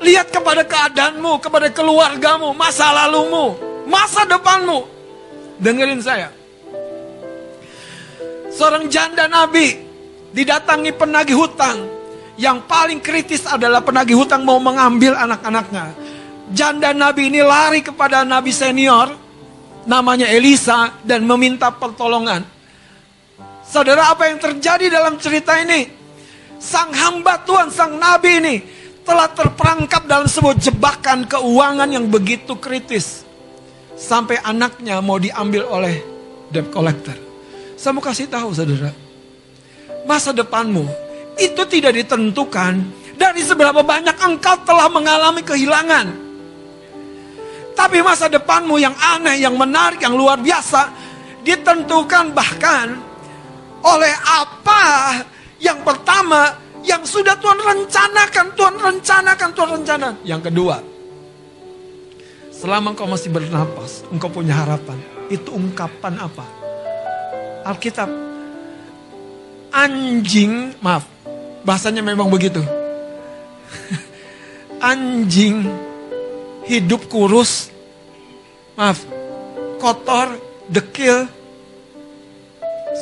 lihat 0.00 0.32
kepada 0.32 0.64
keadaanmu, 0.64 1.40
kepada 1.40 1.68
keluargamu, 1.68 2.56
masa 2.56 2.88
lalumu, 2.96 3.56
masa 3.84 4.24
depanmu. 4.24 4.88
Dengerin 5.60 6.00
saya. 6.00 6.41
Seorang 8.52 8.92
janda 8.92 9.24
nabi 9.26 9.80
didatangi 10.36 10.92
penagih 10.92 11.36
hutang. 11.36 11.88
Yang 12.36 12.64
paling 12.64 13.00
kritis 13.00 13.44
adalah 13.44 13.84
penagih 13.84 14.16
hutang 14.16 14.44
mau 14.44 14.56
mengambil 14.56 15.16
anak-anaknya. 15.16 15.92
Janda 16.52 16.92
nabi 16.92 17.28
ini 17.32 17.40
lari 17.44 17.80
kepada 17.84 18.24
nabi 18.24 18.52
senior 18.52 19.12
namanya 19.88 20.28
Elisa 20.28 20.96
dan 21.04 21.24
meminta 21.24 21.72
pertolongan. 21.72 22.44
Saudara 23.64 24.12
apa 24.12 24.28
yang 24.28 24.36
terjadi 24.36 24.92
dalam 24.92 25.16
cerita 25.16 25.56
ini? 25.56 25.88
Sang 26.60 26.92
hamba 26.92 27.40
Tuhan, 27.42 27.72
sang 27.72 27.96
nabi 27.96 28.30
ini 28.38 28.56
telah 29.02 29.26
terperangkap 29.32 30.06
dalam 30.06 30.30
sebuah 30.30 30.54
jebakan 30.60 31.26
keuangan 31.26 31.90
yang 31.90 32.06
begitu 32.06 32.54
kritis 32.54 33.26
sampai 33.98 34.38
anaknya 34.46 35.02
mau 35.02 35.18
diambil 35.18 35.66
oleh 35.66 36.04
debt 36.54 36.70
collector. 36.70 37.31
Saya 37.82 37.98
mau 37.98 38.04
kasih 38.06 38.30
tahu 38.30 38.54
saudara, 38.54 38.94
masa 40.06 40.30
depanmu 40.30 40.86
itu 41.34 41.62
tidak 41.66 41.98
ditentukan 41.98 42.78
dari 43.18 43.42
seberapa 43.42 43.82
banyak 43.82 44.14
engkau 44.22 44.54
telah 44.62 44.86
mengalami 44.86 45.42
kehilangan. 45.42 46.14
Tapi 47.74 47.98
masa 47.98 48.30
depanmu 48.30 48.78
yang 48.78 48.94
aneh, 48.94 49.42
yang 49.42 49.58
menarik, 49.58 49.98
yang 49.98 50.14
luar 50.14 50.38
biasa 50.38 50.94
ditentukan 51.42 52.30
bahkan 52.30 53.02
oleh 53.82 54.14
apa 54.30 54.82
yang 55.58 55.82
pertama 55.82 56.54
yang 56.86 57.02
sudah 57.02 57.34
Tuhan 57.34 57.58
rencanakan, 57.58 58.46
Tuhan 58.54 58.76
rencanakan, 58.78 59.48
Tuhan 59.58 59.70
rencanakan. 59.82 60.14
Yang 60.22 60.42
kedua, 60.46 60.76
Selama 62.62 62.94
engkau 62.94 63.10
masih 63.10 63.34
bernapas, 63.34 64.06
engkau 64.06 64.30
punya 64.30 64.54
harapan. 64.54 64.94
Itu 65.26 65.50
ungkapan 65.50 66.14
apa? 66.14 66.61
Alkitab. 67.62 68.10
Anjing, 69.72 70.76
maaf, 70.84 71.08
bahasanya 71.64 72.04
memang 72.04 72.28
begitu. 72.28 72.60
Anjing 74.92 75.64
hidup 76.68 77.08
kurus, 77.08 77.72
maaf, 78.76 79.00
kotor, 79.80 80.36
dekil. 80.68 81.24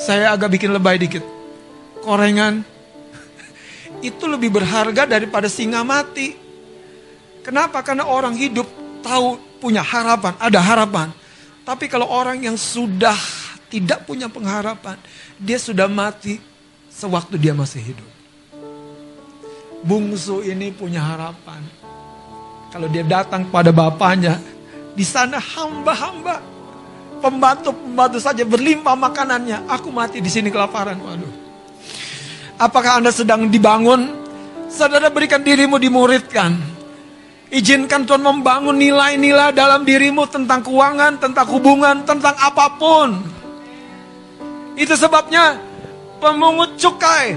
Saya 0.06 0.30
agak 0.32 0.54
bikin 0.54 0.70
lebay 0.70 0.96
dikit. 1.02 1.26
Korengan. 2.06 2.62
Itu 4.08 4.30
lebih 4.30 4.54
berharga 4.54 5.04
daripada 5.10 5.50
singa 5.50 5.82
mati. 5.82 6.38
Kenapa? 7.42 7.82
Karena 7.82 8.06
orang 8.06 8.38
hidup 8.38 8.68
tahu 9.02 9.40
punya 9.58 9.82
harapan, 9.82 10.38
ada 10.38 10.60
harapan. 10.62 11.08
Tapi 11.66 11.90
kalau 11.90 12.08
orang 12.08 12.40
yang 12.40 12.56
sudah 12.56 13.39
tidak 13.70 14.04
punya 14.04 14.26
pengharapan, 14.26 14.98
dia 15.38 15.56
sudah 15.56 15.86
mati 15.86 16.42
sewaktu 16.90 17.38
dia 17.38 17.54
masih 17.54 17.94
hidup. 17.94 18.10
Bungsu 19.86 20.44
ini 20.44 20.74
punya 20.74 21.00
harapan. 21.00 21.62
Kalau 22.74 22.90
dia 22.90 23.06
datang 23.06 23.48
pada 23.48 23.72
bapaknya, 23.72 24.36
di 24.92 25.06
sana 25.06 25.40
hamba-hamba, 25.40 26.42
pembantu-pembantu 27.22 28.18
saja 28.20 28.44
berlimpah 28.44 28.98
makanannya. 28.98 29.64
Aku 29.70 29.88
mati 29.88 30.20
di 30.20 30.28
sini 30.28 30.52
kelaparan. 30.52 30.98
Waduh. 31.00 31.32
Apakah 32.60 33.00
Anda 33.00 33.14
sedang 33.14 33.48
dibangun? 33.48 34.20
Saudara 34.68 35.10
berikan 35.10 35.42
dirimu 35.42 35.80
dimuridkan 35.80 36.70
Izinkan 37.50 38.06
Tuhan 38.06 38.22
membangun 38.22 38.78
nilai-nilai 38.78 39.50
dalam 39.50 39.82
dirimu 39.82 40.22
tentang 40.30 40.62
keuangan, 40.62 41.18
tentang 41.18 41.46
hubungan, 41.50 42.06
tentang 42.06 42.38
apa 42.38 42.78
pun. 42.78 43.18
Itu 44.80 44.96
sebabnya 44.96 45.60
pemungut 46.24 46.80
cukai 46.80 47.36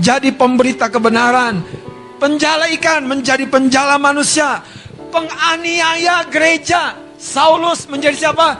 jadi 0.00 0.32
pemberita 0.32 0.88
kebenaran. 0.88 1.60
Penjala 2.16 2.72
ikan 2.72 3.04
menjadi 3.04 3.44
penjala 3.44 4.00
manusia. 4.00 4.64
Penganiaya 5.12 6.24
gereja. 6.32 6.96
Saulus 7.20 7.84
menjadi 7.84 8.16
siapa? 8.16 8.56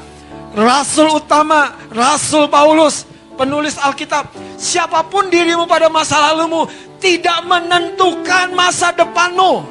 Rasul 0.53 1.17
utama, 1.17 1.73
Rasul 1.91 2.47
Paulus. 2.53 3.09
penulis 3.35 3.75
Alkitab, 3.83 4.31
siapa 4.55 5.03
pun 5.11 5.27
dirimu 5.27 5.67
pada 5.67 5.91
masa 5.91 6.23
lalumu 6.31 6.71
tidak 7.03 7.43
menentukan 7.43 8.55
masa 8.55 8.95
depanmu. 8.95 9.67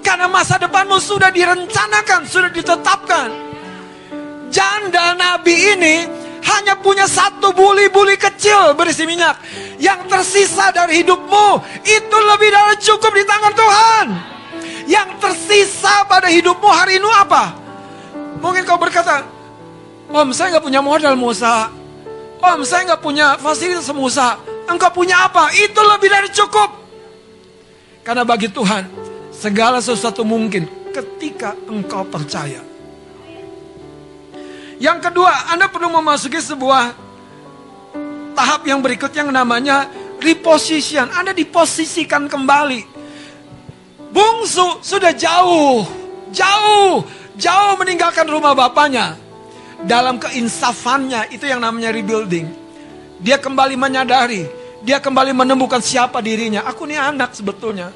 Karena 0.00 0.24
masa 0.32 0.56
depanmu 0.56 0.96
sudah 0.96 1.28
direncanakan, 1.28 2.24
sudah 2.24 2.48
ditetapkan. 2.48 3.28
Janda 4.48 5.12
nabi 5.12 5.76
ini 5.76 5.96
hanya 6.46 6.78
punya 6.78 7.10
satu 7.10 7.50
buli-buli 7.50 8.14
kecil 8.14 8.74
berisi 8.78 9.02
minyak. 9.02 9.38
Yang 9.82 10.06
tersisa 10.06 10.70
dari 10.70 11.02
hidupmu 11.02 11.48
itu 11.82 12.16
lebih 12.16 12.50
dari 12.54 12.74
cukup 12.78 13.12
di 13.12 13.24
tangan 13.26 13.52
Tuhan. 13.54 14.06
Yang 14.86 15.08
tersisa 15.18 16.06
pada 16.06 16.30
hidupmu 16.30 16.70
hari 16.70 17.02
ini 17.02 17.10
apa? 17.10 17.50
Mungkin 18.38 18.62
kau 18.62 18.78
berkata, 18.78 19.26
Om 20.06 20.30
saya 20.30 20.56
nggak 20.56 20.64
punya 20.64 20.80
modal 20.82 21.18
Musa. 21.18 21.66
Om 22.38 22.62
saya 22.62 22.94
nggak 22.94 23.02
punya 23.02 23.34
fasilitas 23.42 23.90
Musa. 23.90 24.38
Engkau 24.70 24.90
punya 24.94 25.26
apa? 25.26 25.50
Itu 25.54 25.82
lebih 25.82 26.10
dari 26.10 26.30
cukup. 26.30 26.70
Karena 28.06 28.22
bagi 28.22 28.46
Tuhan 28.46 28.86
segala 29.34 29.82
sesuatu 29.82 30.22
mungkin 30.22 30.70
ketika 30.94 31.58
engkau 31.66 32.06
percaya. 32.06 32.65
Yang 34.76 35.08
kedua, 35.08 35.52
Anda 35.52 35.72
perlu 35.72 35.88
memasuki 35.88 36.36
sebuah 36.36 36.92
tahap 38.36 38.62
yang 38.68 38.84
berikut 38.84 39.08
yang 39.16 39.32
namanya 39.32 39.88
reposition. 40.20 41.08
Anda 41.08 41.32
diposisikan 41.32 42.28
kembali. 42.28 42.84
Bungsu 44.12 44.80
sudah 44.84 45.12
jauh, 45.12 45.84
jauh, 46.32 47.04
jauh 47.36 47.72
meninggalkan 47.76 48.24
rumah 48.28 48.56
bapaknya 48.56 49.16
dalam 49.84 50.16
keinsafannya 50.16 51.32
itu 51.32 51.44
yang 51.44 51.60
namanya 51.60 51.92
rebuilding. 51.92 52.48
Dia 53.20 53.40
kembali 53.40 53.76
menyadari, 53.76 54.44
dia 54.84 55.00
kembali 55.00 55.32
menemukan 55.32 55.80
siapa 55.80 56.20
dirinya. 56.20 56.64
Aku 56.68 56.84
ini 56.84 56.96
anak 57.00 57.32
sebetulnya. 57.32 57.92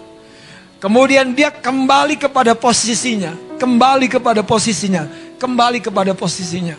Kemudian 0.80 1.36
dia 1.36 1.52
kembali 1.52 2.16
kepada 2.16 2.56
posisinya, 2.56 3.36
kembali 3.60 4.08
kepada 4.08 4.40
posisinya, 4.40 5.04
kembali 5.40 5.80
kepada 5.80 6.12
posisinya. 6.12 6.76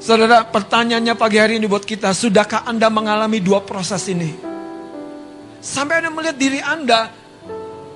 Saudara, 0.00 0.48
pertanyaannya 0.48 1.12
pagi 1.16 1.36
hari 1.36 1.60
ini 1.60 1.68
buat 1.68 1.84
kita, 1.84 2.16
sudahkah 2.16 2.64
Anda 2.64 2.88
mengalami 2.88 3.44
dua 3.44 3.60
proses 3.60 4.08
ini? 4.08 4.32
Sampai 5.60 6.00
Anda 6.00 6.08
melihat 6.08 6.36
diri 6.40 6.60
Anda 6.64 7.12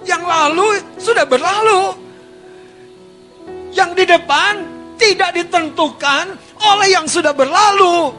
yang 0.05 0.25
lalu 0.25 0.85
sudah 1.01 1.25
berlalu. 1.25 2.05
Yang 3.73 3.91
di 3.97 4.05
depan 4.09 4.53
tidak 4.97 5.31
ditentukan 5.37 6.25
oleh 6.65 6.89
yang 6.93 7.05
sudah 7.05 7.37
berlalu. 7.37 8.13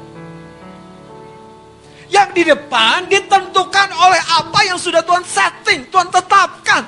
Yang 2.10 2.30
di 2.34 2.44
depan 2.46 3.10
ditentukan 3.10 3.90
oleh 3.94 4.22
apa 4.38 4.60
yang 4.66 4.78
sudah 4.78 5.02
Tuhan 5.02 5.26
setting, 5.26 5.90
Tuhan 5.90 6.10
tetapkan. 6.14 6.86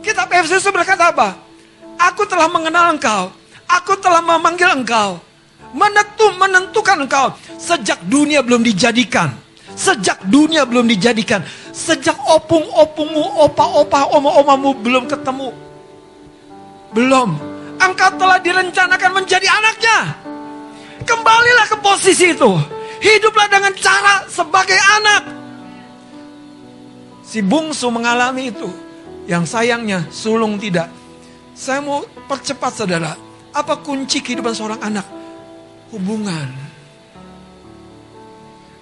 Kitab 0.00 0.32
Efesus 0.32 0.64
berkata 0.72 1.12
apa? 1.12 1.49
Aku 2.00 2.24
telah 2.24 2.48
mengenal 2.48 2.96
engkau, 2.96 3.28
aku 3.68 3.92
telah 4.00 4.24
memanggil 4.24 4.72
engkau, 4.72 5.20
menentu, 5.76 6.32
menentukan 6.40 7.04
engkau 7.04 7.36
sejak 7.60 8.00
dunia 8.08 8.40
belum 8.40 8.64
dijadikan. 8.64 9.36
Sejak 9.70 10.28
dunia 10.28 10.68
belum 10.68 10.84
dijadikan, 10.88 11.40
sejak 11.72 12.16
opung-opungmu, 12.28 13.48
opa-opa, 13.48 14.12
oma-omamu 14.12 14.76
belum 14.76 15.08
ketemu. 15.08 15.56
Belum, 16.92 17.38
engkau 17.80 18.10
telah 18.18 18.36
direncanakan 18.42 19.10
menjadi 19.22 19.46
anaknya. 19.48 19.98
Kembalilah 21.06 21.66
ke 21.70 21.76
posisi 21.80 22.34
itu. 22.36 22.50
Hiduplah 23.00 23.48
dengan 23.48 23.72
cara 23.80 24.28
sebagai 24.28 24.76
anak. 24.76 25.22
Si 27.24 27.40
bungsu 27.40 27.88
mengalami 27.88 28.52
itu. 28.52 28.68
Yang 29.24 29.48
sayangnya 29.48 30.04
sulung 30.12 30.60
tidak. 30.60 30.99
Saya 31.60 31.84
mau 31.84 32.00
percepat 32.24 32.72
saudara. 32.72 33.12
Apa 33.52 33.76
kunci 33.84 34.24
kehidupan 34.24 34.56
seorang 34.56 34.80
anak? 34.80 35.04
Hubungan. 35.92 36.48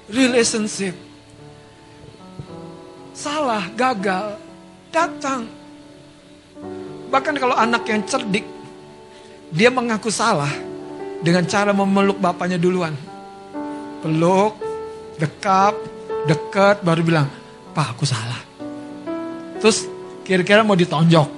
Relationship. 0.07 0.95
Salah, 3.11 3.67
gagal, 3.75 4.39
datang. 4.95 5.51
Bahkan 7.11 7.35
kalau 7.43 7.59
anak 7.59 7.83
yang 7.91 8.07
cerdik, 8.07 8.47
dia 9.51 9.75
mengaku 9.75 10.15
salah 10.15 10.53
dengan 11.19 11.43
cara 11.51 11.75
memeluk 11.75 12.23
bapaknya 12.23 12.63
duluan. 12.63 12.95
Peluk, 14.07 14.55
dekap, 15.19 15.75
dekat, 16.31 16.87
baru 16.87 17.03
bilang, 17.03 17.27
Pak 17.75 17.99
aku 17.99 18.07
salah. 18.07 18.39
Terus 19.59 19.91
kira-kira 20.23 20.63
mau 20.63 20.79
ditonjok. 20.79 21.38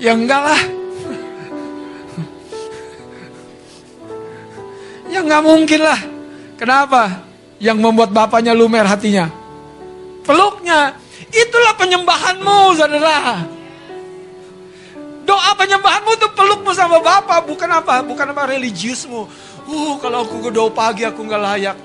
Ya 0.00 0.12
enggak 0.16 0.40
lah. 0.40 0.62
ya 5.12 5.18
enggak 5.20 5.42
mungkin 5.44 5.80
lah. 5.84 6.00
Kenapa? 6.56 7.26
Yang 7.58 7.78
membuat 7.82 8.10
bapaknya 8.14 8.56
lumer 8.56 8.86
hatinya. 8.88 9.28
Peluknya. 10.22 10.96
Itulah 11.32 11.74
penyembahanmu 11.80 12.76
saudara. 12.76 13.44
Doa 15.22 15.50
penyembahanmu 15.54 16.10
itu 16.18 16.28
pelukmu 16.34 16.74
sama 16.74 16.98
Bapak, 16.98 17.46
bukan 17.46 17.70
apa? 17.70 18.02
Bukan 18.02 18.26
apa 18.34 18.50
religiusmu. 18.50 19.30
Uh, 19.70 19.94
kalau 20.02 20.26
aku 20.26 20.42
ke 20.42 20.50
doa 20.50 20.68
pagi 20.74 21.06
aku 21.06 21.22
nggak 21.22 21.42
layak. 21.42 21.76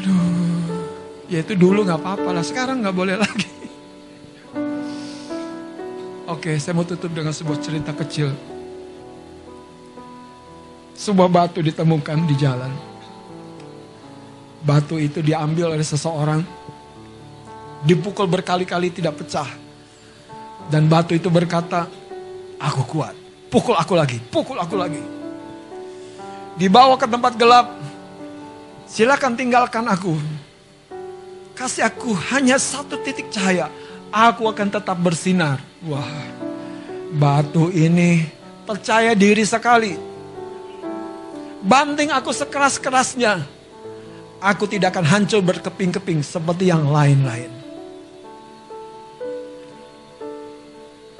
Aduh, 0.00 0.80
ya 1.28 1.44
itu 1.44 1.52
dulu 1.52 1.84
nggak 1.84 2.00
apa-apa 2.00 2.32
lah. 2.32 2.44
Sekarang 2.44 2.80
nggak 2.80 2.96
boleh 2.96 3.16
lagi. 3.20 3.57
Oke, 6.28 6.60
saya 6.60 6.76
mau 6.76 6.84
tutup 6.84 7.08
dengan 7.08 7.32
sebuah 7.32 7.56
cerita 7.56 7.96
kecil. 7.96 8.28
Sebuah 10.92 11.28
batu 11.32 11.64
ditemukan 11.64 12.18
di 12.28 12.34
jalan. 12.36 12.72
Batu 14.60 15.00
itu 15.00 15.24
diambil 15.24 15.72
oleh 15.72 15.86
seseorang. 15.86 16.44
Dipukul 17.80 18.28
berkali-kali 18.28 18.92
tidak 18.92 19.24
pecah 19.24 19.48
dan 20.68 20.84
batu 20.84 21.16
itu 21.16 21.32
berkata, 21.32 21.88
aku 22.60 22.82
kuat. 22.84 23.16
Pukul 23.48 23.72
aku 23.72 23.96
lagi, 23.96 24.20
pukul 24.20 24.60
aku 24.60 24.76
lagi. 24.76 25.00
Dibawa 26.60 27.00
ke 27.00 27.08
tempat 27.08 27.32
gelap. 27.40 27.72
Silakan 28.84 29.32
tinggalkan 29.32 29.88
aku. 29.88 30.12
Kasih 31.56 31.88
aku 31.88 32.12
hanya 32.28 32.60
satu 32.60 33.00
titik 33.00 33.32
cahaya. 33.32 33.72
Aku 34.12 34.44
akan 34.44 34.68
tetap 34.68 35.00
bersinar. 35.00 35.67
Wah, 35.86 36.10
batu 37.14 37.70
ini 37.70 38.26
percaya 38.66 39.14
diri 39.14 39.46
sekali. 39.46 39.94
Banting 41.62 42.10
aku 42.10 42.34
sekeras-kerasnya. 42.34 43.46
Aku 44.42 44.66
tidak 44.66 44.94
akan 44.98 45.06
hancur 45.06 45.38
berkeping-keping 45.38 46.26
seperti 46.26 46.74
yang 46.74 46.90
lain-lain. 46.90 47.50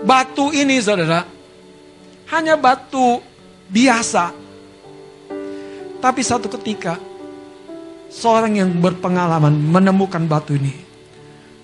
Batu 0.03 0.51
ini 0.51 0.83
saudara, 0.83 1.23
hanya 2.35 2.59
batu 2.59 3.23
biasa. 3.71 4.35
Tapi 6.03 6.21
satu 6.23 6.51
ketika, 6.59 6.99
seorang 8.11 8.59
yang 8.59 8.75
berpengalaman 8.83 9.55
menemukan 9.55 10.27
batu 10.27 10.59
ini. 10.59 10.75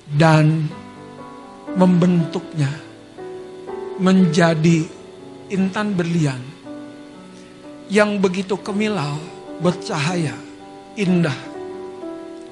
Dan 0.04 0.70
membentuknya 1.74 2.83
menjadi 3.98 4.86
intan 5.50 5.94
berlian. 5.94 6.40
Yang 7.92 8.10
begitu 8.18 8.54
kemilau, 8.58 9.20
bercahaya, 9.60 10.34
indah. 10.96 11.36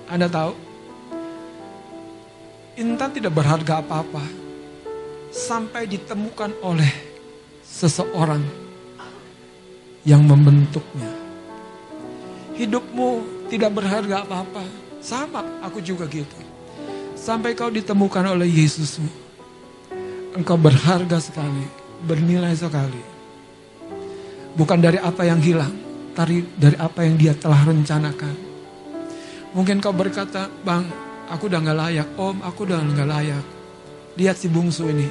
Anda 0.07 0.29
tahu? 0.29 0.53
Intan 2.77 3.13
tidak 3.13 3.33
berharga 3.33 3.81
apa-apa 3.81 4.25
sampai 5.33 5.89
ditemukan 5.89 6.53
oleh 6.61 6.93
seseorang 7.65 8.45
yang 10.05 10.25
membentuknya. 10.25 11.09
Hidupmu 12.53 13.11
tidak 13.49 13.73
berharga 13.73 14.25
apa-apa. 14.25 14.65
Sama, 15.03 15.43
aku 15.65 15.83
juga 15.83 16.07
gitu. 16.07 16.37
Sampai 17.17 17.57
kau 17.57 17.73
ditemukan 17.73 18.37
oleh 18.37 18.47
Yesusmu. 18.47 19.22
Engkau 20.33 20.57
berharga 20.57 21.21
sekali, 21.21 21.69
bernilai 22.09 22.57
sekali. 22.57 23.05
Bukan 24.57 24.81
dari 24.81 24.97
apa 24.97 25.29
yang 25.29 25.37
hilang, 25.45 25.77
tapi 26.17 26.49
dari 26.57 26.73
apa 26.81 27.05
yang 27.05 27.21
dia 27.21 27.37
telah 27.37 27.61
rencanakan. 27.69 28.33
Mungkin 29.53 29.85
kau 29.85 29.93
berkata, 29.93 30.49
Bang, 30.65 30.89
aku 31.29 31.53
udah 31.53 31.61
gak 31.61 31.77
layak. 31.77 32.09
Om, 32.17 32.41
aku 32.49 32.65
udah 32.65 32.81
gak 32.81 33.11
layak. 33.13 33.45
Lihat 34.17 34.41
si 34.41 34.49
bungsu 34.49 34.89
ini. 34.89 35.05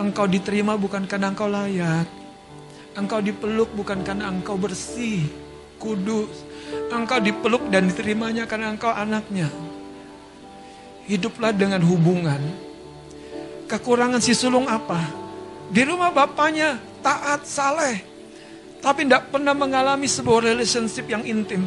Engkau 0.00 0.24
diterima 0.24 0.80
bukan 0.80 1.04
karena 1.04 1.36
engkau 1.36 1.52
layak. 1.52 2.08
Engkau 2.96 3.20
dipeluk 3.20 3.68
bukan 3.76 4.00
karena 4.00 4.32
engkau 4.32 4.56
bersih. 4.56 5.28
kudus. 5.76 6.48
Engkau 6.88 7.20
dipeluk 7.20 7.68
dan 7.68 7.92
diterimanya 7.92 8.48
karena 8.48 8.72
engkau 8.72 8.88
anaknya. 8.88 9.52
Hiduplah 11.04 11.52
dengan 11.52 11.84
hubungan. 11.84 12.71
Kekurangan 13.72 14.20
si 14.20 14.36
sulung 14.36 14.68
apa? 14.68 15.00
Di 15.72 15.80
rumah 15.88 16.12
bapaknya 16.12 16.76
taat, 17.00 17.48
saleh. 17.48 18.04
Tapi 18.84 19.08
tidak 19.08 19.32
pernah 19.32 19.56
mengalami 19.56 20.04
sebuah 20.04 20.52
relationship 20.52 21.08
yang 21.08 21.24
intim. 21.24 21.64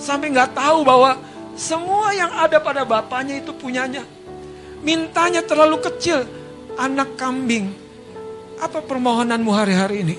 Sampai 0.00 0.32
nggak 0.32 0.56
tahu 0.56 0.80
bahwa 0.80 1.20
semua 1.52 2.16
yang 2.16 2.32
ada 2.32 2.56
pada 2.56 2.88
bapaknya 2.88 3.44
itu 3.44 3.52
punyanya. 3.52 4.08
Mintanya 4.80 5.44
terlalu 5.44 5.84
kecil. 5.84 6.24
Anak 6.80 7.12
kambing. 7.20 7.76
Apa 8.56 8.80
permohonanmu 8.80 9.52
hari-hari 9.52 10.00
ini? 10.00 10.16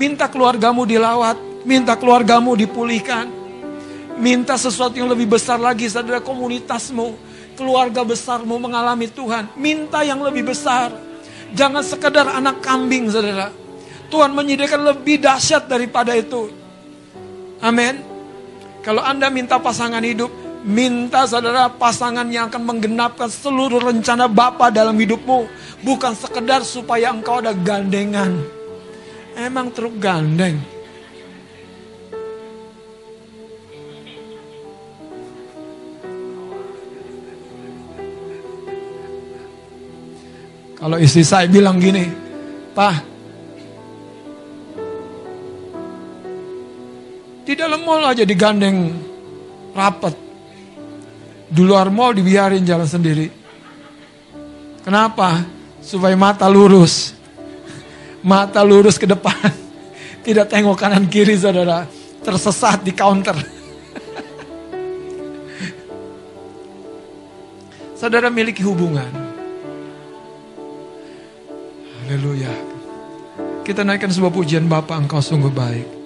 Minta 0.00 0.32
keluargamu 0.32 0.88
dilawat. 0.88 1.36
Minta 1.68 1.92
keluargamu 1.92 2.56
dipulihkan. 2.56 3.28
Minta 4.16 4.56
sesuatu 4.56 4.96
yang 4.96 5.12
lebih 5.12 5.28
besar 5.28 5.60
lagi 5.60 5.84
saudara 5.92 6.24
komunitasmu. 6.24 7.27
Keluarga 7.58 8.06
besarmu 8.06 8.54
mengalami 8.62 9.10
Tuhan. 9.10 9.50
Minta 9.58 10.06
yang 10.06 10.22
lebih 10.22 10.46
besar. 10.46 10.94
Jangan 11.58 11.82
sekedar 11.82 12.30
anak 12.30 12.62
kambing 12.62 13.10
saudara. 13.10 13.50
Tuhan 14.06 14.30
menyediakan 14.30 14.94
lebih 14.94 15.18
dahsyat 15.18 15.66
daripada 15.66 16.14
itu. 16.14 16.54
Amin. 17.58 17.98
Kalau 18.86 19.02
Anda 19.02 19.26
minta 19.26 19.58
pasangan 19.58 20.00
hidup, 20.06 20.30
minta 20.62 21.26
saudara 21.26 21.66
pasangan 21.66 22.30
yang 22.30 22.46
akan 22.46 22.62
menggenapkan 22.62 23.26
seluruh 23.26 23.82
rencana 23.82 24.30
Bapa 24.30 24.70
dalam 24.70 24.94
hidupmu. 24.94 25.50
Bukan 25.82 26.14
sekedar 26.14 26.62
supaya 26.62 27.10
engkau 27.10 27.42
ada 27.42 27.50
gandengan. 27.50 28.38
Emang 29.34 29.74
truk 29.74 29.98
gandeng. 29.98 30.77
Kalau 40.88 41.04
istri 41.04 41.20
saya 41.20 41.44
bilang 41.44 41.76
gini, 41.76 42.00
Pak, 42.72 42.96
di 47.44 47.52
dalam 47.52 47.84
mall 47.84 48.08
aja 48.08 48.24
digandeng 48.24 48.96
rapat. 49.76 50.16
Di 51.52 51.60
luar 51.60 51.92
mall 51.92 52.16
dibiarin 52.16 52.64
jalan 52.64 52.88
sendiri. 52.88 53.28
Kenapa? 54.80 55.44
Supaya 55.84 56.16
mata 56.16 56.48
lurus. 56.48 57.12
Mata 58.24 58.64
lurus 58.64 58.96
ke 58.96 59.04
depan. 59.04 59.52
Tidak 60.24 60.48
tengok 60.48 60.80
kanan 60.80 61.04
kiri 61.04 61.36
saudara. 61.36 61.84
Tersesat 62.24 62.80
di 62.80 62.96
counter. 62.96 63.36
saudara 68.00 68.32
miliki 68.32 68.64
hubungan. 68.64 69.27
Haleluya. 72.08 72.48
Kita 73.68 73.84
naikkan 73.84 74.08
sebuah 74.08 74.32
pujian 74.32 74.64
Bapak 74.64 74.96
engkau 74.96 75.20
sungguh 75.20 75.52
baik. 75.52 75.97